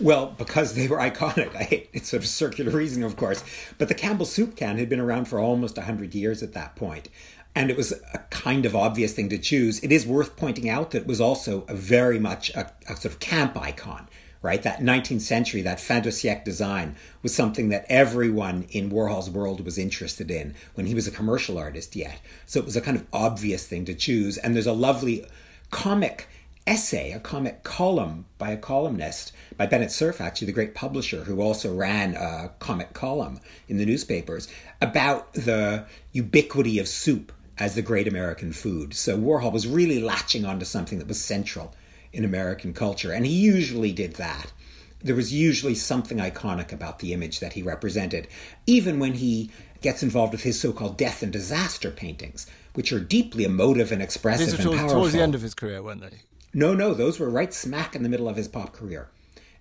Well, 0.00 0.34
because 0.36 0.74
they 0.74 0.88
were 0.88 0.98
iconic. 0.98 1.54
I 1.56 1.86
it's 1.92 2.08
sort 2.08 2.22
of 2.22 2.28
circular 2.28 2.72
reason, 2.72 3.02
of 3.02 3.16
course. 3.16 3.44
But 3.78 3.88
the 3.88 3.94
Campbell 3.94 4.26
soup 4.26 4.56
can 4.56 4.78
had 4.78 4.88
been 4.88 5.00
around 5.00 5.26
for 5.26 5.38
almost 5.38 5.76
100 5.76 6.14
years 6.14 6.42
at 6.42 6.54
that 6.54 6.74
point, 6.76 7.08
And 7.54 7.70
it 7.70 7.76
was 7.76 7.92
a 7.92 8.18
kind 8.30 8.64
of 8.64 8.74
obvious 8.74 9.12
thing 9.12 9.28
to 9.28 9.38
choose. 9.38 9.78
It 9.80 9.92
is 9.92 10.06
worth 10.06 10.36
pointing 10.36 10.68
out 10.68 10.92
that 10.92 11.02
it 11.02 11.06
was 11.06 11.20
also 11.20 11.64
a 11.68 11.74
very 11.74 12.18
much 12.18 12.50
a, 12.50 12.72
a 12.88 12.96
sort 12.96 13.06
of 13.06 13.20
camp 13.20 13.60
icon, 13.60 14.08
right? 14.40 14.62
That 14.62 14.80
19th 14.80 15.20
century, 15.20 15.60
that 15.62 15.78
fin 15.78 16.02
de 16.02 16.08
siècle 16.08 16.44
design 16.44 16.96
was 17.22 17.34
something 17.34 17.68
that 17.68 17.84
everyone 17.88 18.66
in 18.70 18.90
Warhol's 18.90 19.28
world 19.28 19.64
was 19.64 19.76
interested 19.76 20.30
in 20.30 20.54
when 20.74 20.86
he 20.86 20.94
was 20.94 21.06
a 21.06 21.10
commercial 21.10 21.58
artist 21.58 21.94
yet. 21.94 22.20
So 22.46 22.58
it 22.58 22.64
was 22.64 22.76
a 22.76 22.80
kind 22.80 22.96
of 22.96 23.06
obvious 23.12 23.66
thing 23.66 23.84
to 23.84 23.94
choose. 23.94 24.38
And 24.38 24.54
there's 24.54 24.66
a 24.66 24.72
lovely 24.72 25.26
comic 25.70 26.28
essay, 26.66 27.12
a 27.12 27.20
comic 27.20 27.64
column 27.64 28.24
by 28.38 28.50
a 28.50 28.56
columnist, 28.56 29.32
by 29.56 29.66
Bennett 29.66 29.90
Cerf, 29.90 30.20
actually, 30.20 30.46
the 30.46 30.52
great 30.52 30.74
publisher 30.74 31.24
who 31.24 31.40
also 31.40 31.74
ran 31.74 32.14
a 32.14 32.50
comic 32.60 32.92
column 32.94 33.40
in 33.68 33.76
the 33.76 33.86
newspapers, 33.86 34.48
about 34.80 35.32
the 35.34 35.84
ubiquity 36.12 36.78
of 36.78 36.88
soup 36.88 37.32
as 37.58 37.74
the 37.74 37.82
great 37.82 38.08
American 38.08 38.52
food. 38.52 38.94
So 38.94 39.18
Warhol 39.18 39.52
was 39.52 39.66
really 39.66 40.00
latching 40.00 40.44
onto 40.44 40.64
something 40.64 40.98
that 40.98 41.08
was 41.08 41.22
central 41.22 41.74
in 42.12 42.24
American 42.24 42.72
culture, 42.72 43.12
and 43.12 43.26
he 43.26 43.32
usually 43.32 43.92
did 43.92 44.14
that. 44.14 44.52
There 45.00 45.16
was 45.16 45.32
usually 45.32 45.74
something 45.74 46.18
iconic 46.18 46.72
about 46.72 47.00
the 47.00 47.12
image 47.12 47.40
that 47.40 47.54
he 47.54 47.62
represented, 47.62 48.28
even 48.66 48.98
when 48.98 49.14
he 49.14 49.50
gets 49.80 50.02
involved 50.02 50.32
with 50.32 50.42
his 50.44 50.60
so-called 50.60 50.96
death 50.96 51.22
and 51.22 51.32
disaster 51.32 51.90
paintings, 51.90 52.46
which 52.74 52.92
are 52.92 53.00
deeply 53.00 53.44
emotive 53.44 53.90
and 53.90 54.00
expressive 54.00 54.56
These 54.56 54.66
and 54.66 54.76
powerful. 54.76 54.98
towards 54.98 55.12
the 55.12 55.20
end 55.20 55.34
of 55.34 55.42
his 55.42 55.54
career, 55.54 55.82
weren't 55.82 56.02
they? 56.02 56.20
No, 56.54 56.74
no, 56.74 56.94
those 56.94 57.18
were 57.18 57.30
right 57.30 57.52
smack 57.52 57.96
in 57.96 58.02
the 58.02 58.08
middle 58.08 58.28
of 58.28 58.36
his 58.36 58.48
pop 58.48 58.72
career. 58.72 59.08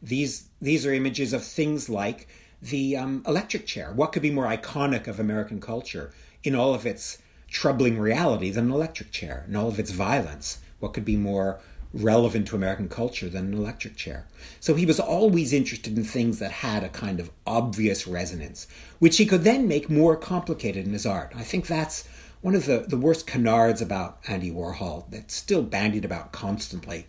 These 0.02 0.48
these 0.62 0.86
are 0.86 0.94
images 0.94 1.34
of 1.34 1.44
things 1.44 1.90
like 1.90 2.28
the 2.62 2.98
um, 2.98 3.24
electric 3.28 3.66
chair. 3.66 3.92
What 3.94 4.12
could 4.12 4.22
be 4.22 4.32
more 4.32 4.46
iconic 4.46 5.08
of 5.08 5.20
American 5.20 5.60
culture 5.60 6.14
in 6.44 6.56
all 6.56 6.74
of 6.74 6.86
its 6.86 7.18
troubling 7.52 8.00
reality 8.00 8.50
than 8.50 8.66
an 8.66 8.72
electric 8.72 9.12
chair, 9.12 9.44
and 9.46 9.56
all 9.56 9.68
of 9.68 9.80
its 9.80 9.92
violence? 9.92 10.60
What 10.80 10.94
could 10.94 11.06
be 11.06 11.18
more 11.18 11.60
relevant 11.94 12.48
to 12.48 12.56
American 12.56 12.88
culture 12.88 13.30
than 13.30 13.48
an 13.48 13.54
electric 13.54 13.96
chair? 13.96 14.26
So 14.60 14.74
he 14.74 14.86
was 14.86 15.00
always 15.00 15.54
interested 15.54 15.96
in 15.96 16.04
things 16.04 16.40
that 16.40 16.52
had 16.52 16.84
a 16.84 16.90
kind 16.90 17.20
of 17.20 17.30
obvious 17.46 18.08
resonance, 18.08 18.66
which 19.00 19.18
he 19.18 19.26
could 19.26 19.44
then 19.44 19.68
make 19.68 19.90
more 19.90 20.16
complicated 20.16 20.86
in 20.86 20.94
his 20.94 21.06
art. 21.06 21.34
I 21.36 21.44
think 21.44 21.68
that's 21.68 22.08
one 22.42 22.56
of 22.56 22.66
the, 22.66 22.86
the 22.88 22.98
worst 22.98 23.28
canards 23.28 23.82
about 23.82 24.20
Andy 24.28 24.50
Warhol 24.50 25.06
that's 25.12 25.36
still 25.36 25.62
bandied 25.62 26.06
about 26.06 26.32
constantly 26.32 27.06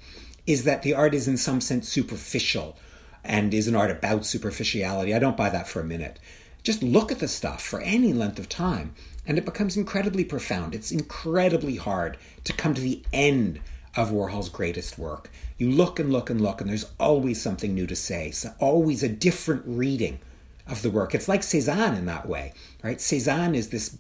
is 0.47 0.65
that 0.65 0.83
the 0.83 0.93
art 0.93 1.15
is 1.15 1.29
in 1.29 1.37
some 1.37 1.61
sense 1.61 1.89
superficial 1.89 2.77
and 3.25 3.55
is 3.55 3.69
an 3.69 3.77
art 3.77 3.91
about 3.91 4.27
superficiality. 4.27 5.15
I 5.15 5.21
don't 5.21 5.37
buy 5.37 5.49
that 5.51 5.69
for 5.69 5.81
a 5.81 5.85
minute. 5.85 6.19
Just 6.63 6.83
look 6.83 7.11
at 7.11 7.21
the 7.21 7.29
stuff 7.29 7.63
for 7.63 7.81
any 7.81 8.13
length 8.13 8.39
of 8.39 8.49
time 8.49 8.95
and 9.27 9.39
it 9.39 9.45
becomes 9.45 9.77
incredibly 9.77 10.25
profound. 10.25 10.75
It's 10.75 10.91
incredibly 10.91 11.77
hard 11.77 12.17
to 12.45 12.53
come 12.53 12.75
to 12.75 12.81
the 12.81 13.03
end 13.13 13.61
of 13.95 14.11
Warhol's 14.11 14.49
greatest 14.49 14.99
work. 14.99 15.31
You 15.59 15.71
look 15.71 15.99
and 15.99 16.13
look 16.13 16.31
and 16.31 16.41
look, 16.41 16.61
and 16.61 16.71
there's 16.71 16.91
always 16.99 17.41
something 17.41 17.75
new 17.75 17.87
to 17.87 17.97
say, 17.97 18.31
so 18.31 18.53
always 18.59 19.03
a 19.03 19.09
different 19.09 19.63
reading 19.67 20.19
of 20.67 20.83
the 20.83 20.91
work. 20.91 21.15
It's 21.15 21.29
like 21.29 21.43
Cezanne 21.43 21.95
in 21.95 22.07
that 22.07 22.29
way, 22.29 22.53
right? 22.83 23.01
Cezanne 23.01 23.55
is 23.55 23.69
this 23.69 23.99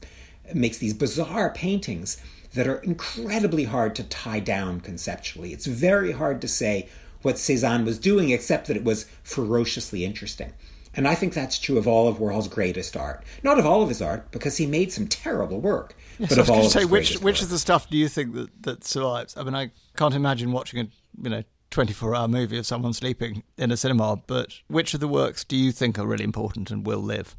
makes 0.54 0.78
these 0.78 0.94
bizarre 0.94 1.50
paintings 1.50 2.20
that 2.54 2.66
are 2.66 2.78
incredibly 2.78 3.64
hard 3.64 3.94
to 3.96 4.04
tie 4.04 4.40
down 4.40 4.80
conceptually. 4.80 5.52
It's 5.52 5.66
very 5.66 6.12
hard 6.12 6.40
to 6.42 6.48
say 6.48 6.88
what 7.22 7.38
Cezanne 7.38 7.84
was 7.84 7.98
doing, 7.98 8.30
except 8.30 8.66
that 8.66 8.76
it 8.76 8.84
was 8.84 9.06
ferociously 9.22 10.04
interesting. 10.04 10.52
And 10.94 11.08
I 11.08 11.14
think 11.14 11.32
that's 11.32 11.58
true 11.58 11.78
of 11.78 11.88
all 11.88 12.08
of 12.08 12.18
Warhol's 12.18 12.48
greatest 12.48 12.96
art. 12.96 13.24
Not 13.42 13.58
of 13.58 13.66
all 13.66 13.82
of 13.82 13.88
his 13.88 14.02
art, 14.02 14.30
because 14.30 14.56
he 14.56 14.66
made 14.66 14.92
some 14.92 15.08
terrible 15.08 15.60
work. 15.60 15.96
Yes, 16.18 16.30
but 16.30 16.38
of 16.38 16.50
all 16.50 16.66
of 16.66 16.72
say, 16.72 16.80
his 16.80 16.88
which 16.88 17.18
which 17.20 17.38
work. 17.38 17.42
of 17.42 17.50
the 17.50 17.58
stuff 17.58 17.88
do 17.88 17.96
you 17.96 18.08
think 18.08 18.34
that, 18.34 18.62
that 18.62 18.84
survives? 18.84 19.36
I 19.36 19.42
mean, 19.42 19.54
I 19.54 19.70
can't 19.96 20.14
imagine 20.14 20.52
watching 20.52 20.80
a 20.80 20.88
you 21.22 21.30
know 21.30 21.42
24 21.70 22.14
hour 22.14 22.28
movie 22.28 22.58
of 22.58 22.66
someone 22.66 22.92
sleeping 22.92 23.42
in 23.56 23.70
a 23.70 23.76
cinema, 23.76 24.16
but 24.26 24.60
which 24.68 24.94
of 24.94 25.00
the 25.00 25.08
works 25.08 25.44
do 25.44 25.56
you 25.56 25.72
think 25.72 25.98
are 25.98 26.06
really 26.06 26.24
important 26.24 26.70
and 26.70 26.86
will 26.86 27.00
live? 27.00 27.34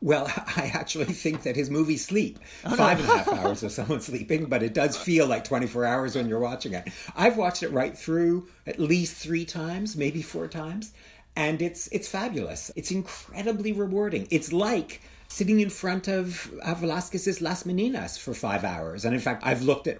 Well, 0.00 0.26
I 0.56 0.70
actually 0.74 1.06
think 1.06 1.42
that 1.42 1.56
his 1.56 1.70
movie 1.70 1.96
sleep 1.96 2.38
oh, 2.64 2.76
five 2.76 3.00
and 3.00 3.08
a 3.08 3.16
half 3.16 3.28
hours 3.32 3.62
of 3.62 3.72
someone 3.72 4.00
sleeping, 4.00 4.46
but 4.46 4.62
it 4.62 4.74
does 4.74 4.96
feel 4.96 5.26
like 5.26 5.44
24 5.44 5.84
hours 5.84 6.16
when 6.16 6.28
you're 6.28 6.38
watching 6.38 6.74
it. 6.74 6.88
I've 7.16 7.36
watched 7.36 7.62
it 7.62 7.70
right 7.70 7.96
through 7.96 8.48
at 8.66 8.78
least 8.78 9.16
three 9.16 9.44
times, 9.44 9.96
maybe 9.96 10.22
four 10.22 10.46
times, 10.46 10.92
and 11.36 11.60
it's 11.62 11.88
it's 11.88 12.08
fabulous. 12.08 12.70
It's 12.76 12.90
incredibly 12.90 13.72
rewarding. 13.72 14.26
It's 14.30 14.52
like 14.52 15.00
sitting 15.28 15.60
in 15.60 15.70
front 15.70 16.06
of 16.06 16.52
uh, 16.62 16.74
Velasquez's 16.74 17.40
Las 17.40 17.64
Meninas 17.64 18.18
for 18.18 18.34
five 18.34 18.62
hours. 18.62 19.04
And 19.04 19.14
in 19.14 19.20
fact, 19.20 19.42
I've 19.44 19.62
looked 19.62 19.86
at 19.86 19.98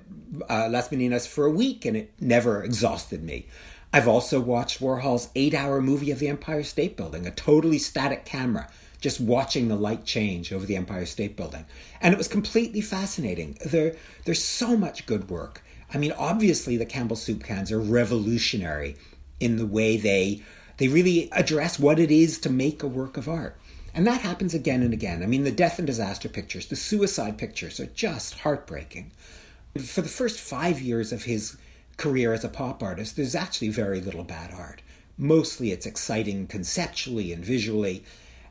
uh, 0.48 0.68
Las 0.70 0.90
Meninas 0.90 1.26
for 1.26 1.46
a 1.46 1.50
week, 1.50 1.84
and 1.84 1.96
it 1.96 2.12
never 2.20 2.62
exhausted 2.62 3.22
me. 3.24 3.46
I've 3.92 4.08
also 4.08 4.40
watched 4.40 4.80
Warhol's 4.80 5.28
eight-hour 5.34 5.80
movie 5.80 6.10
of 6.10 6.18
the 6.18 6.28
Empire 6.28 6.64
State 6.64 6.96
Building, 6.96 7.26
a 7.26 7.30
totally 7.30 7.78
static 7.78 8.24
camera 8.24 8.68
just 9.00 9.20
watching 9.20 9.68
the 9.68 9.76
light 9.76 10.04
change 10.06 10.50
over 10.50 10.64
the 10.64 10.76
Empire 10.76 11.04
State 11.04 11.36
Building. 11.36 11.66
And 12.00 12.14
it 12.14 12.16
was 12.16 12.26
completely 12.26 12.80
fascinating. 12.80 13.58
There, 13.64 13.96
there's 14.24 14.42
so 14.42 14.78
much 14.78 15.04
good 15.04 15.28
work. 15.28 15.62
I 15.92 15.98
mean, 15.98 16.12
obviously, 16.12 16.78
the 16.78 16.86
Campbell 16.86 17.16
soup 17.16 17.44
cans 17.44 17.70
are 17.70 17.78
revolutionary 17.78 18.96
in 19.40 19.56
the 19.56 19.66
way 19.66 19.98
they 19.98 20.42
they 20.76 20.88
really 20.88 21.28
address 21.32 21.78
what 21.78 21.98
it 21.98 22.10
is 22.10 22.38
to 22.40 22.50
make 22.50 22.82
a 22.82 22.88
work 22.88 23.16
of 23.16 23.28
art. 23.28 23.56
And 23.94 24.06
that 24.06 24.22
happens 24.22 24.54
again 24.54 24.82
and 24.82 24.92
again. 24.92 25.22
I 25.22 25.26
mean, 25.26 25.44
the 25.44 25.52
death 25.52 25.78
and 25.78 25.86
disaster 25.86 26.28
pictures, 26.28 26.66
the 26.66 26.76
suicide 26.76 27.38
pictures 27.38 27.78
are 27.78 27.86
just 27.86 28.40
heartbreaking. 28.40 29.12
For 29.78 30.02
the 30.02 30.08
first 30.08 30.40
five 30.40 30.80
years 30.80 31.12
of 31.12 31.24
his 31.24 31.56
career 31.96 32.32
as 32.32 32.44
a 32.44 32.48
pop 32.48 32.82
artist, 32.82 33.14
there's 33.14 33.36
actually 33.36 33.68
very 33.68 34.00
little 34.00 34.24
bad 34.24 34.52
art. 34.52 34.82
Mostly 35.16 35.70
it's 35.70 35.86
exciting 35.86 36.48
conceptually 36.48 37.32
and 37.32 37.44
visually. 37.44 38.04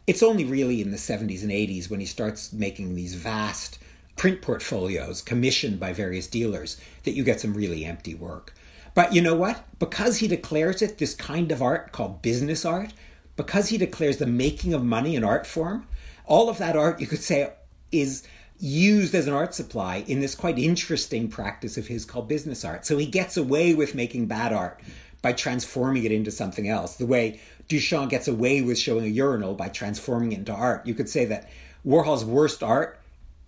It's 0.08 0.24
only 0.24 0.46
really 0.46 0.82
in 0.82 0.92
the 0.92 0.98
70s 0.98 1.44
and 1.44 1.52
80s 1.52 1.90
when 1.90 2.00
he 2.00 2.06
starts 2.06 2.54
making 2.54 2.96
these 2.96 3.16
vast 3.16 3.80
print 4.16 4.42
portfolios 4.42 5.22
commissioned 5.22 5.80
by 5.80 5.92
various 5.92 6.28
dealers 6.28 6.80
that 7.04 7.16
you 7.16 7.24
get 7.24 7.42
some 7.42 7.54
really 7.54 7.84
empty 7.84 8.16
work. 8.16 8.54
But 8.94 9.14
you 9.14 9.22
know 9.22 9.36
what? 9.36 9.64
Because 9.80 10.18
he 10.18 10.28
declares 10.28 10.82
it 10.82 10.98
this 10.98 11.16
kind 11.16 11.52
of 11.52 11.62
art 11.62 11.92
called 11.92 12.22
business 12.22 12.64
art, 12.66 12.94
because 13.36 13.70
he 13.70 13.78
declares 13.78 14.18
the 14.18 14.28
making 14.28 14.74
of 14.74 14.84
money 14.84 15.16
an 15.16 15.24
art 15.24 15.48
form, 15.48 15.88
all 16.26 16.50
of 16.50 16.60
that 16.60 16.76
art, 16.76 17.02
you 17.02 17.08
could 17.08 17.22
say, 17.22 17.52
is 17.92 18.24
used 18.60 19.14
as 19.16 19.28
an 19.28 19.34
art 19.34 19.54
supply 19.54 20.04
in 20.08 20.22
this 20.22 20.36
quite 20.36 20.58
interesting 20.60 21.28
practice 21.28 21.78
of 21.78 21.88
his 21.88 22.06
called 22.06 22.28
business 22.28 22.64
art. 22.64 22.86
So 22.86 22.98
he 22.98 23.06
gets 23.06 23.36
away 23.36 23.74
with 23.74 23.96
making 23.96 24.28
bad 24.28 24.54
art 24.54 24.80
by 25.22 25.34
transforming 25.34 26.04
it 26.04 26.12
into 26.12 26.32
something 26.32 26.70
else. 26.70 26.96
The 26.96 27.06
way 27.06 27.40
Duchamp 27.68 28.10
gets 28.10 28.28
away 28.28 28.62
with 28.62 28.78
showing 28.78 29.06
a 29.06 29.08
urinal 29.08 29.56
by 29.56 29.70
transforming 29.70 30.34
it 30.34 30.40
into 30.40 30.54
art. 30.54 30.86
You 30.86 30.94
could 30.94 31.10
say 31.10 31.26
that 31.26 31.50
Warhol's 31.86 32.24
worst 32.24 32.62
art 32.62 33.00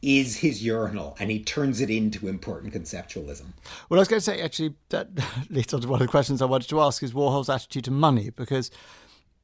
is 0.06 0.38
his 0.38 0.64
urinal 0.64 1.16
and 1.20 1.32
he 1.32 1.40
turns 1.40 1.82
it 1.82 1.90
into 1.90 2.28
important 2.28 2.74
conceptualism. 2.74 3.48
Well, 3.90 4.00
I 4.00 4.02
was 4.02 4.08
going 4.08 4.20
to 4.20 4.24
say, 4.26 4.40
actually, 4.40 4.76
that 4.90 5.10
leads 5.50 5.74
on 5.74 5.82
to 5.82 5.88
one 5.88 6.00
of 6.00 6.08
the 6.08 6.12
questions 6.12 6.42
I 6.42 6.46
wanted 6.46 6.70
to 6.70 6.80
ask 6.80 7.02
is 7.02 7.14
Warhol's 7.14 7.50
attitude 7.50 7.86
to 7.86 7.92
money, 7.92 8.30
because, 8.30 8.70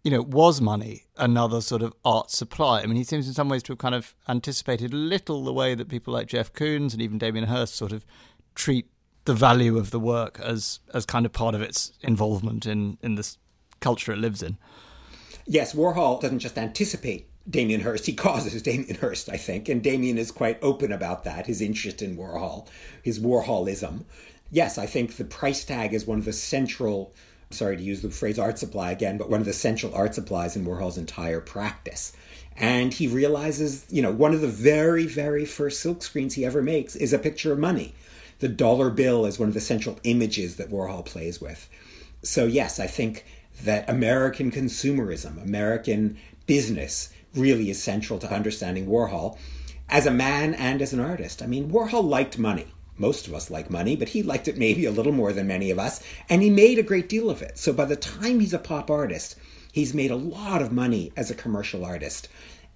you 0.03 0.11
know, 0.11 0.21
was 0.21 0.61
money 0.61 1.03
another 1.17 1.61
sort 1.61 1.81
of 1.81 1.93
art 2.05 2.29
supply? 2.29 2.81
I 2.81 2.85
mean, 2.85 2.95
he 2.95 3.03
seems 3.03 3.27
in 3.27 3.33
some 3.33 3.49
ways 3.49 3.63
to 3.63 3.71
have 3.73 3.79
kind 3.79 3.95
of 3.95 4.13
anticipated 4.29 4.93
a 4.93 4.97
little 4.97 5.43
the 5.43 5.53
way 5.53 5.73
that 5.73 5.89
people 5.89 6.13
like 6.13 6.27
Jeff 6.27 6.53
Koons 6.53 6.93
and 6.93 7.01
even 7.01 7.17
Damien 7.17 7.47
Hirst 7.47 7.75
sort 7.75 7.91
of 7.91 8.05
treat 8.53 8.87
the 9.25 9.33
value 9.33 9.77
of 9.77 9.91
the 9.91 9.99
work 9.99 10.39
as 10.39 10.79
as 10.93 11.05
kind 11.05 11.25
of 11.25 11.31
part 11.31 11.53
of 11.53 11.61
its 11.61 11.93
involvement 12.01 12.65
in, 12.65 12.97
in 13.01 13.15
this 13.15 13.37
culture 13.79 14.11
it 14.11 14.17
lives 14.17 14.43
in. 14.43 14.57
Yes, 15.47 15.73
Warhol 15.73 16.21
doesn't 16.21 16.39
just 16.39 16.57
anticipate 16.57 17.30
Damien 17.49 17.81
Hirst, 17.81 18.05
he 18.05 18.13
causes 18.13 18.61
Damien 18.61 18.95
Hirst, 18.95 19.29
I 19.29 19.37
think, 19.37 19.67
and 19.67 19.81
Damien 19.81 20.17
is 20.17 20.31
quite 20.31 20.59
open 20.61 20.91
about 20.91 21.23
that, 21.23 21.47
his 21.47 21.61
interest 21.61 22.01
in 22.01 22.17
Warhol, 22.17 22.67
his 23.01 23.19
Warholism. 23.19 24.03
Yes, 24.51 24.77
I 24.77 24.85
think 24.85 25.15
the 25.15 25.25
price 25.25 25.63
tag 25.63 25.93
is 25.93 26.05
one 26.05 26.19
of 26.19 26.25
the 26.25 26.33
central, 26.33 27.13
sorry 27.49 27.77
to 27.77 27.83
use 27.83 28.01
the 28.01 28.09
phrase 28.09 28.37
art 28.37 28.59
supply 28.59 28.91
again, 28.91 29.17
but 29.17 29.29
one 29.29 29.39
of 29.39 29.45
the 29.45 29.53
central 29.53 29.93
art 29.95 30.13
supplies 30.13 30.55
in 30.55 30.65
Warhol's 30.65 30.97
entire 30.97 31.41
practice. 31.41 32.13
And 32.57 32.93
he 32.93 33.07
realizes, 33.07 33.85
you 33.89 34.01
know, 34.01 34.11
one 34.11 34.33
of 34.33 34.41
the 34.41 34.47
very, 34.47 35.07
very 35.07 35.45
first 35.45 35.83
silkscreens 35.83 36.33
he 36.33 36.45
ever 36.45 36.61
makes 36.61 36.95
is 36.95 37.13
a 37.13 37.19
picture 37.19 37.53
of 37.53 37.59
money. 37.59 37.95
The 38.39 38.49
dollar 38.49 38.89
bill 38.89 39.25
is 39.25 39.39
one 39.39 39.47
of 39.47 39.53
the 39.53 39.61
central 39.61 39.99
images 40.03 40.57
that 40.57 40.69
Warhol 40.69 41.05
plays 41.05 41.39
with. 41.39 41.69
So, 42.23 42.45
yes, 42.45 42.79
I 42.79 42.87
think 42.87 43.25
that 43.63 43.89
American 43.89 44.51
consumerism, 44.51 45.41
American 45.41 46.17
business, 46.45 47.09
really 47.35 47.69
is 47.69 47.81
central 47.81 48.19
to 48.19 48.33
understanding 48.33 48.87
Warhol 48.87 49.37
as 49.89 50.05
a 50.05 50.11
man 50.11 50.53
and 50.53 50.81
as 50.81 50.93
an 50.93 50.99
artist. 50.99 51.41
I 51.41 51.47
mean, 51.47 51.69
Warhol 51.69 52.03
liked 52.03 52.37
money. 52.37 52.67
Most 52.97 53.27
of 53.27 53.33
us 53.33 53.49
like 53.49 53.69
money, 53.69 53.95
but 53.95 54.09
he 54.09 54.21
liked 54.21 54.47
it 54.47 54.57
maybe 54.57 54.85
a 54.85 54.91
little 54.91 55.11
more 55.11 55.33
than 55.33 55.47
many 55.47 55.71
of 55.71 55.79
us, 55.79 56.03
and 56.29 56.41
he 56.41 56.49
made 56.49 56.77
a 56.77 56.83
great 56.83 57.09
deal 57.09 57.29
of 57.29 57.41
it. 57.41 57.57
So 57.57 57.73
by 57.73 57.85
the 57.85 57.95
time 57.95 58.39
he's 58.39 58.53
a 58.53 58.59
pop 58.59 58.91
artist, 58.91 59.37
he's 59.71 59.93
made 59.93 60.11
a 60.11 60.15
lot 60.15 60.61
of 60.61 60.71
money 60.71 61.11
as 61.17 61.31
a 61.31 61.35
commercial 61.35 61.83
artist. 61.83 62.27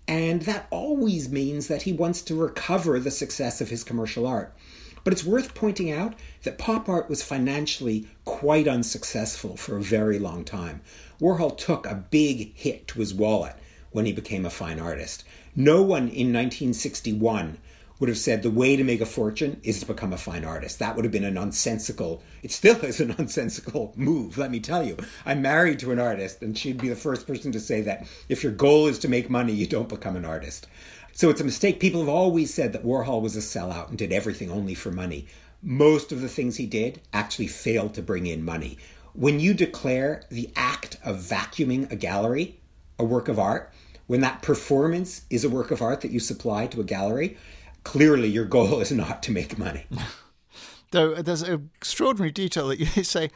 And 0.08 0.41
that 0.44 0.68
always 0.72 1.30
means 1.30 1.68
that 1.68 1.84
he 1.84 1.94
wants 1.94 2.22
to 2.24 2.36
recover 2.36 3.00
the 3.00 3.12
success 3.12 3.62
of 3.62 3.70
his 3.70 3.84
commercial 3.84 4.26
art. 4.26 4.56
But 5.04 5.13
it's 5.13 5.24
worth 5.24 5.54
pointing 5.54 5.91
out 5.91 6.15
that 6.44 6.58
pop 6.58 6.89
art 6.89 7.10
was 7.10 7.22
financially 7.22 8.08
quite 8.24 8.68
unsuccessful 8.68 9.56
for 9.58 9.78
a 9.78 9.82
very 9.82 10.18
long 10.18 10.44
time. 10.44 10.82
Warhol 11.22 11.56
took 11.56 11.86
a 11.86 12.04
big 12.10 12.56
hit 12.56 12.88
to 12.89 13.00
his 13.00 13.13
wallet 13.13 13.56
when 13.95 14.05
he 14.05 14.12
became 14.12 14.45
a 14.45 14.49
fine 14.49 14.77
artist. 14.77 15.23
No 15.55 15.81
one 15.81 16.10
in 16.10 16.34
1961 16.34 17.58
would 17.97 18.10
have 18.10 18.17
said 18.17 18.43
the 18.43 18.51
way 18.51 18.75
to 18.75 18.84
make 18.84 18.99
a 18.99 19.05
fortune 19.05 19.58
is 19.63 19.79
to 19.79 19.86
become 19.86 20.12
a 20.12 20.17
fine 20.17 20.43
artist. 20.43 20.79
That 20.79 20.97
would 20.97 21.05
have 21.05 21.13
been 21.13 21.23
a 21.23 21.31
nonsensical, 21.31 22.21
it 22.43 22.51
still 22.51 22.75
is 22.84 22.99
a 22.99 23.05
nonsensical 23.17 23.93
move, 23.95 24.38
let 24.38 24.51
me 24.51 24.60
tell 24.60 24.84
you. 24.86 24.97
I'm 25.25 25.41
married 25.41 25.79
to 25.79 25.93
an 25.93 25.99
artist, 25.99 26.41
and 26.41 26.58
she'd 26.58 26.81
be 26.81 26.89
the 26.89 26.95
first 26.97 27.25
person 27.25 27.53
to 27.53 27.60
say 27.62 27.79
that 27.84 28.05
if 28.27 28.43
your 28.43 28.51
goal 28.51 28.88
is 28.88 28.99
to 28.99 29.08
make 29.08 29.29
money, 29.29 29.53
you 29.53 29.65
don't 29.65 29.88
become 29.88 30.17
an 30.17 30.25
artist. 30.25 30.67
So 31.13 31.29
it's 31.29 31.39
a 31.39 31.45
mistake. 31.45 31.79
People 31.79 32.01
have 32.01 32.10
always 32.10 32.53
said 32.53 32.73
that 32.73 32.86
Warhol 32.86 33.21
was 33.21 33.38
a 33.38 33.39
sellout 33.39 33.88
and 33.88 33.97
did 33.97 34.12
everything 34.12 34.51
only 34.51 34.75
for 34.75 34.91
money. 34.91 35.25
Most 35.63 36.12
of 36.12 36.19
the 36.19 36.27
things 36.27 36.58
he 36.58 36.65
did 36.65 36.99
actually 37.13 37.47
failed 37.47 37.93
to 37.93 38.01
bring 38.01 38.27
in 38.27 38.43
money. 38.43 38.77
When 39.13 39.39
you 39.39 39.53
declare 39.53 40.23
the 40.29 40.51
act 40.58 40.97
of 41.05 41.19
vacuuming 41.19 41.89
a 41.89 41.95
gallery 41.95 42.60
a 42.97 43.03
work 43.03 43.27
of 43.27 43.39
art, 43.39 43.71
when 44.08 44.22
that 44.22 44.41
performance 44.41 45.26
is 45.30 45.44
a 45.44 45.50
work 45.50 45.72
of 45.72 45.82
art 45.82 46.02
that 46.02 46.12
you 46.12 46.20
supply 46.20 46.68
to 46.68 46.82
a 46.82 46.84
gallery, 46.84 47.38
clearly 47.84 48.28
your 48.28 48.46
goal 48.46 48.80
is 48.80 48.91
not 48.91 49.24
to 49.24 49.32
make 49.32 49.58
money. 49.58 49.86
Though 50.91 51.15
there's 51.15 51.41
an 51.41 51.70
extraordinary 51.76 52.32
detail 52.32 52.68
that 52.70 52.80
you 52.80 53.04
say 53.04 53.30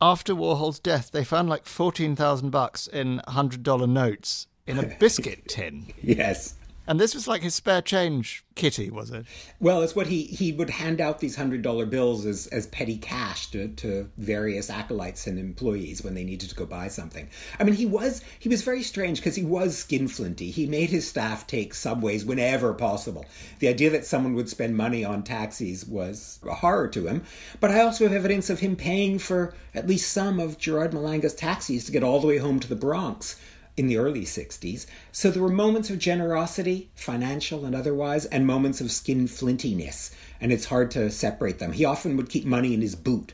after 0.00 0.34
Warhol's 0.34 0.78
death, 0.78 1.10
they 1.12 1.24
found 1.24 1.48
like 1.48 1.66
14,000 1.66 2.50
bucks 2.50 2.86
in 2.86 3.20
$100 3.28 3.88
notes 3.88 4.46
in 4.66 4.78
a 4.78 4.86
biscuit 4.98 5.48
tin. 5.48 5.86
yes. 6.02 6.54
And 6.86 6.98
this 6.98 7.14
was 7.14 7.28
like 7.28 7.42
his 7.42 7.54
spare 7.54 7.82
change 7.82 8.44
kitty, 8.54 8.90
was 8.90 9.10
it? 9.10 9.24
Well, 9.60 9.82
it's 9.82 9.94
what 9.94 10.08
he 10.08 10.24
he 10.24 10.52
would 10.52 10.70
hand 10.70 11.00
out 11.00 11.20
these 11.20 11.36
hundred 11.36 11.62
dollar 11.62 11.86
bills 11.86 12.26
as 12.26 12.46
as 12.48 12.66
petty 12.66 12.96
cash 12.96 13.50
to, 13.52 13.68
to 13.68 14.10
various 14.16 14.70
acolytes 14.70 15.26
and 15.26 15.38
employees 15.38 16.02
when 16.02 16.14
they 16.14 16.24
needed 16.24 16.50
to 16.50 16.54
go 16.54 16.66
buy 16.66 16.88
something. 16.88 17.28
I 17.58 17.64
mean, 17.64 17.74
he 17.74 17.86
was 17.86 18.22
he 18.38 18.48
was 18.48 18.62
very 18.62 18.82
strange 18.82 19.20
because 19.20 19.36
he 19.36 19.44
was 19.44 19.76
skinflinty. 19.76 20.50
He 20.50 20.66
made 20.66 20.90
his 20.90 21.08
staff 21.08 21.46
take 21.46 21.74
subways 21.74 22.24
whenever 22.24 22.74
possible. 22.74 23.24
The 23.60 23.68
idea 23.68 23.90
that 23.90 24.06
someone 24.06 24.34
would 24.34 24.48
spend 24.48 24.76
money 24.76 25.04
on 25.04 25.22
taxis 25.22 25.86
was 25.86 26.40
a 26.46 26.54
horror 26.54 26.88
to 26.88 27.06
him. 27.06 27.22
But 27.60 27.70
I 27.70 27.80
also 27.80 28.04
have 28.04 28.12
evidence 28.12 28.50
of 28.50 28.60
him 28.60 28.76
paying 28.76 29.18
for 29.18 29.54
at 29.74 29.86
least 29.86 30.12
some 30.12 30.40
of 30.40 30.58
Gerard 30.58 30.92
Malanga's 30.92 31.34
taxis 31.34 31.84
to 31.84 31.92
get 31.92 32.02
all 32.02 32.20
the 32.20 32.26
way 32.26 32.38
home 32.38 32.58
to 32.60 32.68
the 32.68 32.76
Bronx 32.76 33.36
in 33.80 33.86
the 33.86 33.96
early 33.96 34.24
60s. 34.26 34.84
So 35.10 35.30
there 35.30 35.42
were 35.42 35.48
moments 35.48 35.88
of 35.88 35.98
generosity, 35.98 36.90
financial 36.94 37.64
and 37.64 37.74
otherwise, 37.74 38.26
and 38.26 38.46
moments 38.46 38.82
of 38.82 38.92
skin 38.92 39.26
flintiness, 39.26 40.14
and 40.38 40.52
it's 40.52 40.66
hard 40.66 40.90
to 40.92 41.10
separate 41.10 41.58
them. 41.58 41.72
He 41.72 41.86
often 41.86 42.16
would 42.18 42.28
keep 42.28 42.44
money 42.44 42.74
in 42.74 42.82
his 42.82 42.94
boot. 42.94 43.32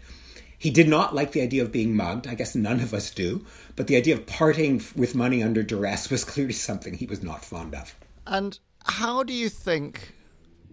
He 0.57 0.71
did 0.71 0.89
not 0.89 1.15
like 1.17 1.33
the 1.33 1.43
idea 1.43 1.63
of 1.63 1.73
being 1.73 1.97
mugged. 1.97 2.29
I 2.29 2.35
guess 2.37 2.55
none 2.55 2.79
of 2.81 2.95
us 2.95 3.11
do. 3.11 3.45
But 3.75 3.89
the 3.89 3.97
idea 3.97 4.15
of 4.15 4.25
parting 4.27 4.81
with 4.95 5.17
money 5.17 5.43
under 5.43 5.65
duress 5.65 6.09
was 6.11 6.25
clearly 6.33 6.53
something 6.53 6.95
he 6.95 7.07
was 7.07 7.23
not 7.25 7.45
fond 7.45 7.75
of. 7.75 7.97
And 8.25 8.59
how 8.85 9.25
do 9.25 9.33
you 9.33 9.49
think 9.49 10.13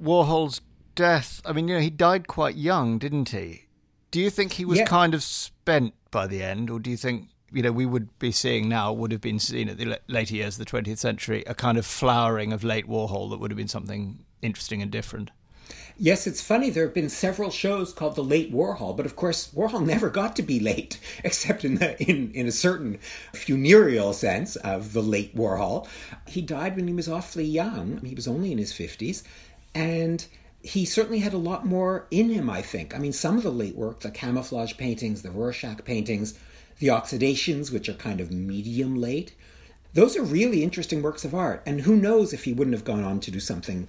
Warhol's 0.01 0.61
death? 0.93 1.41
I 1.45 1.51
mean, 1.51 1.67
you 1.67 1.75
know, 1.75 1.81
he 1.81 1.89
died 1.89 2.27
quite 2.27 2.55
young, 2.55 2.99
didn't 2.99 3.29
he? 3.29 3.63
Do 4.11 4.19
you 4.21 4.29
think 4.29 4.53
he 4.53 4.65
was 4.65 4.77
Yeah. 4.77 4.85
kind 4.85 5.15
of 5.15 5.23
spent 5.23 5.95
by 6.11 6.27
the 6.27 6.43
end, 6.43 6.69
or 6.69 6.79
do 6.79 6.91
you 6.91 6.97
think 6.97 7.29
you 7.53 7.61
know 7.61 7.71
we 7.71 7.85
would 7.85 8.17
be 8.19 8.31
seeing 8.31 8.67
now 8.67 8.91
would 8.91 9.11
have 9.11 9.21
been 9.21 9.39
seen 9.39 9.69
at 9.69 9.77
the 9.77 9.99
later 10.07 10.35
years 10.35 10.59
of 10.59 10.65
the 10.65 10.71
20th 10.71 10.97
century 10.97 11.43
a 11.47 11.53
kind 11.53 11.77
of 11.77 11.85
flowering 11.85 12.51
of 12.51 12.63
late 12.63 12.87
Warhol 12.87 13.29
that 13.29 13.39
would 13.39 13.51
have 13.51 13.57
been 13.57 13.67
something 13.67 14.19
interesting 14.41 14.81
and 14.81 14.91
different? 14.91 15.31
Yes, 15.97 16.25
it's 16.25 16.41
funny. 16.41 16.69
There 16.69 16.85
have 16.85 16.93
been 16.93 17.09
several 17.09 17.51
shows 17.51 17.93
called 17.93 18.15
the 18.15 18.23
Late 18.23 18.51
Warhol, 18.51 18.97
but 18.97 19.05
of 19.05 19.15
course, 19.15 19.49
Warhol 19.53 19.85
never 19.85 20.09
got 20.09 20.35
to 20.37 20.43
be 20.43 20.59
late, 20.59 20.99
except 21.23 21.63
in 21.63 21.75
the 21.75 22.01
in, 22.01 22.31
in 22.33 22.47
a 22.47 22.51
certain 22.51 22.97
funereal 23.33 24.13
sense 24.13 24.55
of 24.57 24.93
the 24.93 25.03
Late 25.03 25.35
Warhol. 25.35 25.87
He 26.27 26.41
died 26.41 26.75
when 26.75 26.87
he 26.87 26.93
was 26.93 27.07
awfully 27.07 27.45
young. 27.45 28.03
He 28.03 28.15
was 28.15 28.27
only 28.27 28.51
in 28.51 28.57
his 28.57 28.73
fifties, 28.73 29.23
and 29.75 30.25
he 30.63 30.85
certainly 30.85 31.19
had 31.19 31.33
a 31.33 31.37
lot 31.37 31.65
more 31.65 32.07
in 32.09 32.29
him. 32.29 32.49
I 32.49 32.63
think. 32.63 32.95
I 32.95 32.97
mean, 32.97 33.13
some 33.13 33.37
of 33.37 33.43
the 33.43 33.51
late 33.51 33.75
work, 33.75 33.99
the 33.99 34.11
camouflage 34.11 34.75
paintings, 34.77 35.21
the 35.21 35.31
Rorschach 35.31 35.85
paintings, 35.85 36.33
the 36.79 36.87
oxidations, 36.87 37.71
which 37.71 37.89
are 37.89 37.93
kind 37.93 38.19
of 38.19 38.31
medium 38.31 38.95
late. 38.95 39.33
Those 39.93 40.17
are 40.17 40.23
really 40.23 40.63
interesting 40.63 41.01
works 41.01 41.23
of 41.23 41.35
art, 41.35 41.61
and 41.65 41.81
who 41.81 41.95
knows 41.95 42.33
if 42.33 42.45
he 42.45 42.53
wouldn't 42.53 42.75
have 42.75 42.85
gone 42.85 43.03
on 43.03 43.19
to 43.21 43.31
do 43.31 43.39
something 43.39 43.87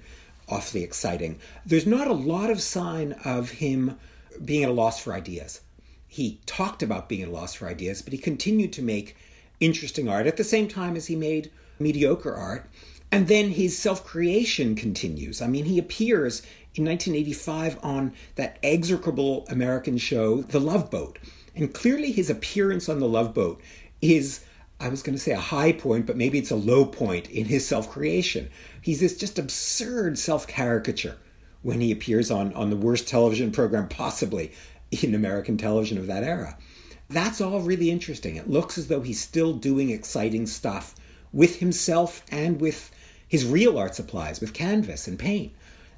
awfully 0.49 0.83
exciting. 0.83 1.39
There's 1.65 1.87
not 1.87 2.07
a 2.07 2.13
lot 2.13 2.51
of 2.51 2.61
sign 2.61 3.13
of 3.25 3.53
him 3.53 3.99
being 4.45 4.65
at 4.65 4.71
a 4.71 4.73
loss 4.73 5.01
for 5.01 5.13
ideas. 5.13 5.61
He 6.07 6.41
talked 6.47 6.83
about 6.83 7.09
being 7.09 7.23
at 7.23 7.29
a 7.29 7.33
loss 7.33 7.55
for 7.55 7.69
ideas, 7.69 8.03
but 8.03 8.13
he 8.13 8.19
continued 8.19 8.73
to 8.75 8.83
make 8.83 9.17
interesting 9.61 10.09
art 10.09 10.27
at 10.27 10.37
the 10.37 10.45
same 10.45 10.69
time 10.69 10.97
as 10.97 11.07
he 11.07 11.17
made 11.17 11.51
mediocre 11.79 12.35
art. 12.35 12.69
And 13.11 13.29
then 13.29 13.51
his 13.51 13.79
self 13.79 14.05
creation 14.05 14.75
continues. 14.75 15.41
I 15.41 15.47
mean, 15.47 15.65
he 15.65 15.79
appears 15.79 16.41
in 16.75 16.85
1985 16.85 17.79
on 17.83 18.13
that 18.35 18.59
execrable 18.63 19.47
American 19.49 19.99
show, 19.99 20.43
The 20.43 20.61
Love 20.61 20.91
Boat. 20.91 21.19
And 21.57 21.73
clearly, 21.73 22.13
his 22.13 22.31
appearance 22.31 22.89
on 22.89 22.99
The 22.99 23.09
Love 23.09 23.33
Boat 23.33 23.61
is 24.01 24.45
I 24.81 24.89
was 24.89 25.03
going 25.03 25.17
to 25.17 25.23
say 25.23 25.33
a 25.33 25.41
high 25.41 25.73
point, 25.73 26.05
but 26.07 26.17
maybe 26.17 26.39
it's 26.39 26.51
a 26.51 26.57
low 26.57 26.85
point 26.85 27.31
in 27.31 27.47
his 27.47 27.67
self 27.67 27.91
creation. 27.91 28.51
He's 28.83 29.01
this 29.01 29.17
just 29.17 29.39
absurd 29.39 30.19
self 30.19 30.47
caricature 30.47 31.17
when 31.63 31.81
he 31.81 31.93
appears 31.93 32.31
on, 32.31 32.53
on 32.55 32.71
the 32.71 32.77
worst 32.77 33.09
television 33.09 33.51
program 33.51 33.89
possibly 33.89 34.53
in 34.91 35.15
American 35.15 35.57
television 35.57 35.97
of 35.97 36.07
that 36.09 36.25
era. 36.25 36.59
That's 37.09 37.41
all 37.41 37.61
really 37.61 37.91
interesting. 37.91 38.37
It 38.37 38.51
looks 38.51 38.77
as 38.77 38.89
though 38.89 39.01
he's 39.01 39.21
still 39.21 39.53
doing 39.53 39.91
exciting 39.91 40.47
stuff 40.47 40.95
with 41.33 41.61
himself 41.61 42.23
and 42.31 42.61
with 42.61 42.91
his 43.27 43.47
real 43.47 43.79
art 43.79 43.95
supplies, 43.95 44.41
with 44.41 44.53
canvas 44.53 45.07
and 45.09 45.19
paint. 45.19 45.53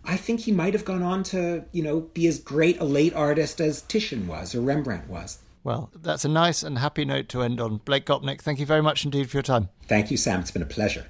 I 0.04 0.16
think 0.16 0.40
he 0.40 0.52
might 0.52 0.74
have 0.74 0.84
gone 0.84 1.02
on 1.02 1.24
to, 1.24 1.64
you 1.72 1.82
know, 1.82 2.00
be 2.00 2.26
as 2.28 2.38
great 2.38 2.80
a 2.80 2.84
late 2.84 3.14
artist 3.14 3.60
as 3.60 3.82
Titian 3.82 4.28
was 4.28 4.54
or 4.54 4.60
Rembrandt 4.60 5.08
was. 5.08 5.38
Well, 5.66 5.90
that's 6.00 6.24
a 6.24 6.28
nice 6.28 6.62
and 6.62 6.78
happy 6.78 7.04
note 7.04 7.28
to 7.30 7.42
end 7.42 7.60
on. 7.60 7.78
Blake 7.78 8.06
Gopnik, 8.06 8.40
thank 8.40 8.60
you 8.60 8.66
very 8.66 8.82
much 8.82 9.04
indeed 9.04 9.28
for 9.28 9.38
your 9.38 9.42
time. 9.42 9.68
Thank 9.88 10.12
you, 10.12 10.16
Sam. 10.16 10.38
It's 10.38 10.52
been 10.52 10.62
a 10.62 10.64
pleasure. 10.64 11.06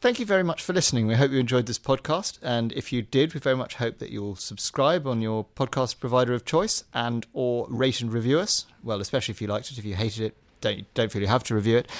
Thank 0.00 0.18
you 0.18 0.24
very 0.24 0.42
much 0.42 0.62
for 0.62 0.72
listening. 0.72 1.06
We 1.06 1.14
hope 1.16 1.30
you 1.30 1.38
enjoyed 1.38 1.66
this 1.66 1.78
podcast, 1.78 2.38
and 2.42 2.72
if 2.72 2.90
you 2.90 3.02
did, 3.02 3.34
we 3.34 3.40
very 3.40 3.54
much 3.54 3.74
hope 3.74 3.98
that 3.98 4.08
you'll 4.08 4.36
subscribe 4.36 5.06
on 5.06 5.20
your 5.20 5.44
podcast 5.44 6.00
provider 6.00 6.32
of 6.32 6.46
choice 6.46 6.84
and 6.94 7.26
or 7.34 7.66
rate 7.68 8.00
and 8.00 8.10
review 8.10 8.40
us. 8.40 8.64
Well, 8.82 9.02
especially 9.02 9.32
if 9.32 9.42
you 9.42 9.48
liked 9.48 9.70
it. 9.70 9.76
If 9.76 9.84
you 9.84 9.94
hated 9.94 10.24
it, 10.24 10.36
don't 10.62 10.94
don't 10.94 11.12
feel 11.12 11.20
you 11.20 11.28
have 11.28 11.44
to 11.44 11.54
review 11.54 11.76
it. 11.76 11.90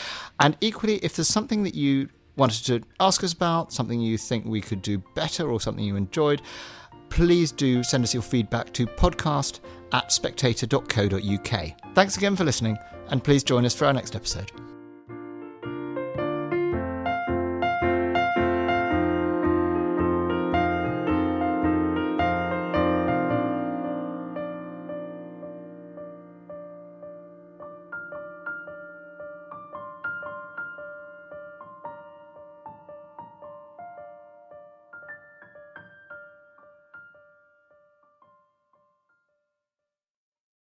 And 0.41 0.57
equally, 0.63 0.97
if 1.05 1.15
there's 1.15 1.29
something 1.29 1.63
that 1.65 1.75
you 1.75 2.09
wanted 2.37 2.65
to 2.69 2.81
ask 3.01 3.23
us 3.23 3.35
about, 3.35 3.71
something 3.71 4.01
you 4.01 4.17
think 4.17 4.47
we 4.47 4.63
could 4.63 4.81
do 4.81 4.97
better, 5.15 5.51
or 5.51 5.61
something 5.61 5.85
you 5.85 5.97
enjoyed, 5.97 6.41
please 7.11 7.53
do 7.53 7.83
send 7.83 8.03
us 8.03 8.15
your 8.15 8.23
feedback 8.23 8.73
to 8.73 8.87
podcast 8.87 9.61
at 9.93 10.13
spectator.co.uk. 10.13 11.95
Thanks 11.95 12.17
again 12.17 12.37
for 12.37 12.45
listening, 12.45 12.79
and 13.09 13.23
please 13.23 13.45
join 13.45 13.65
us 13.65 13.75
for 13.75 13.87
our 13.87 13.93
next 13.93 14.17
episode. 14.17 14.51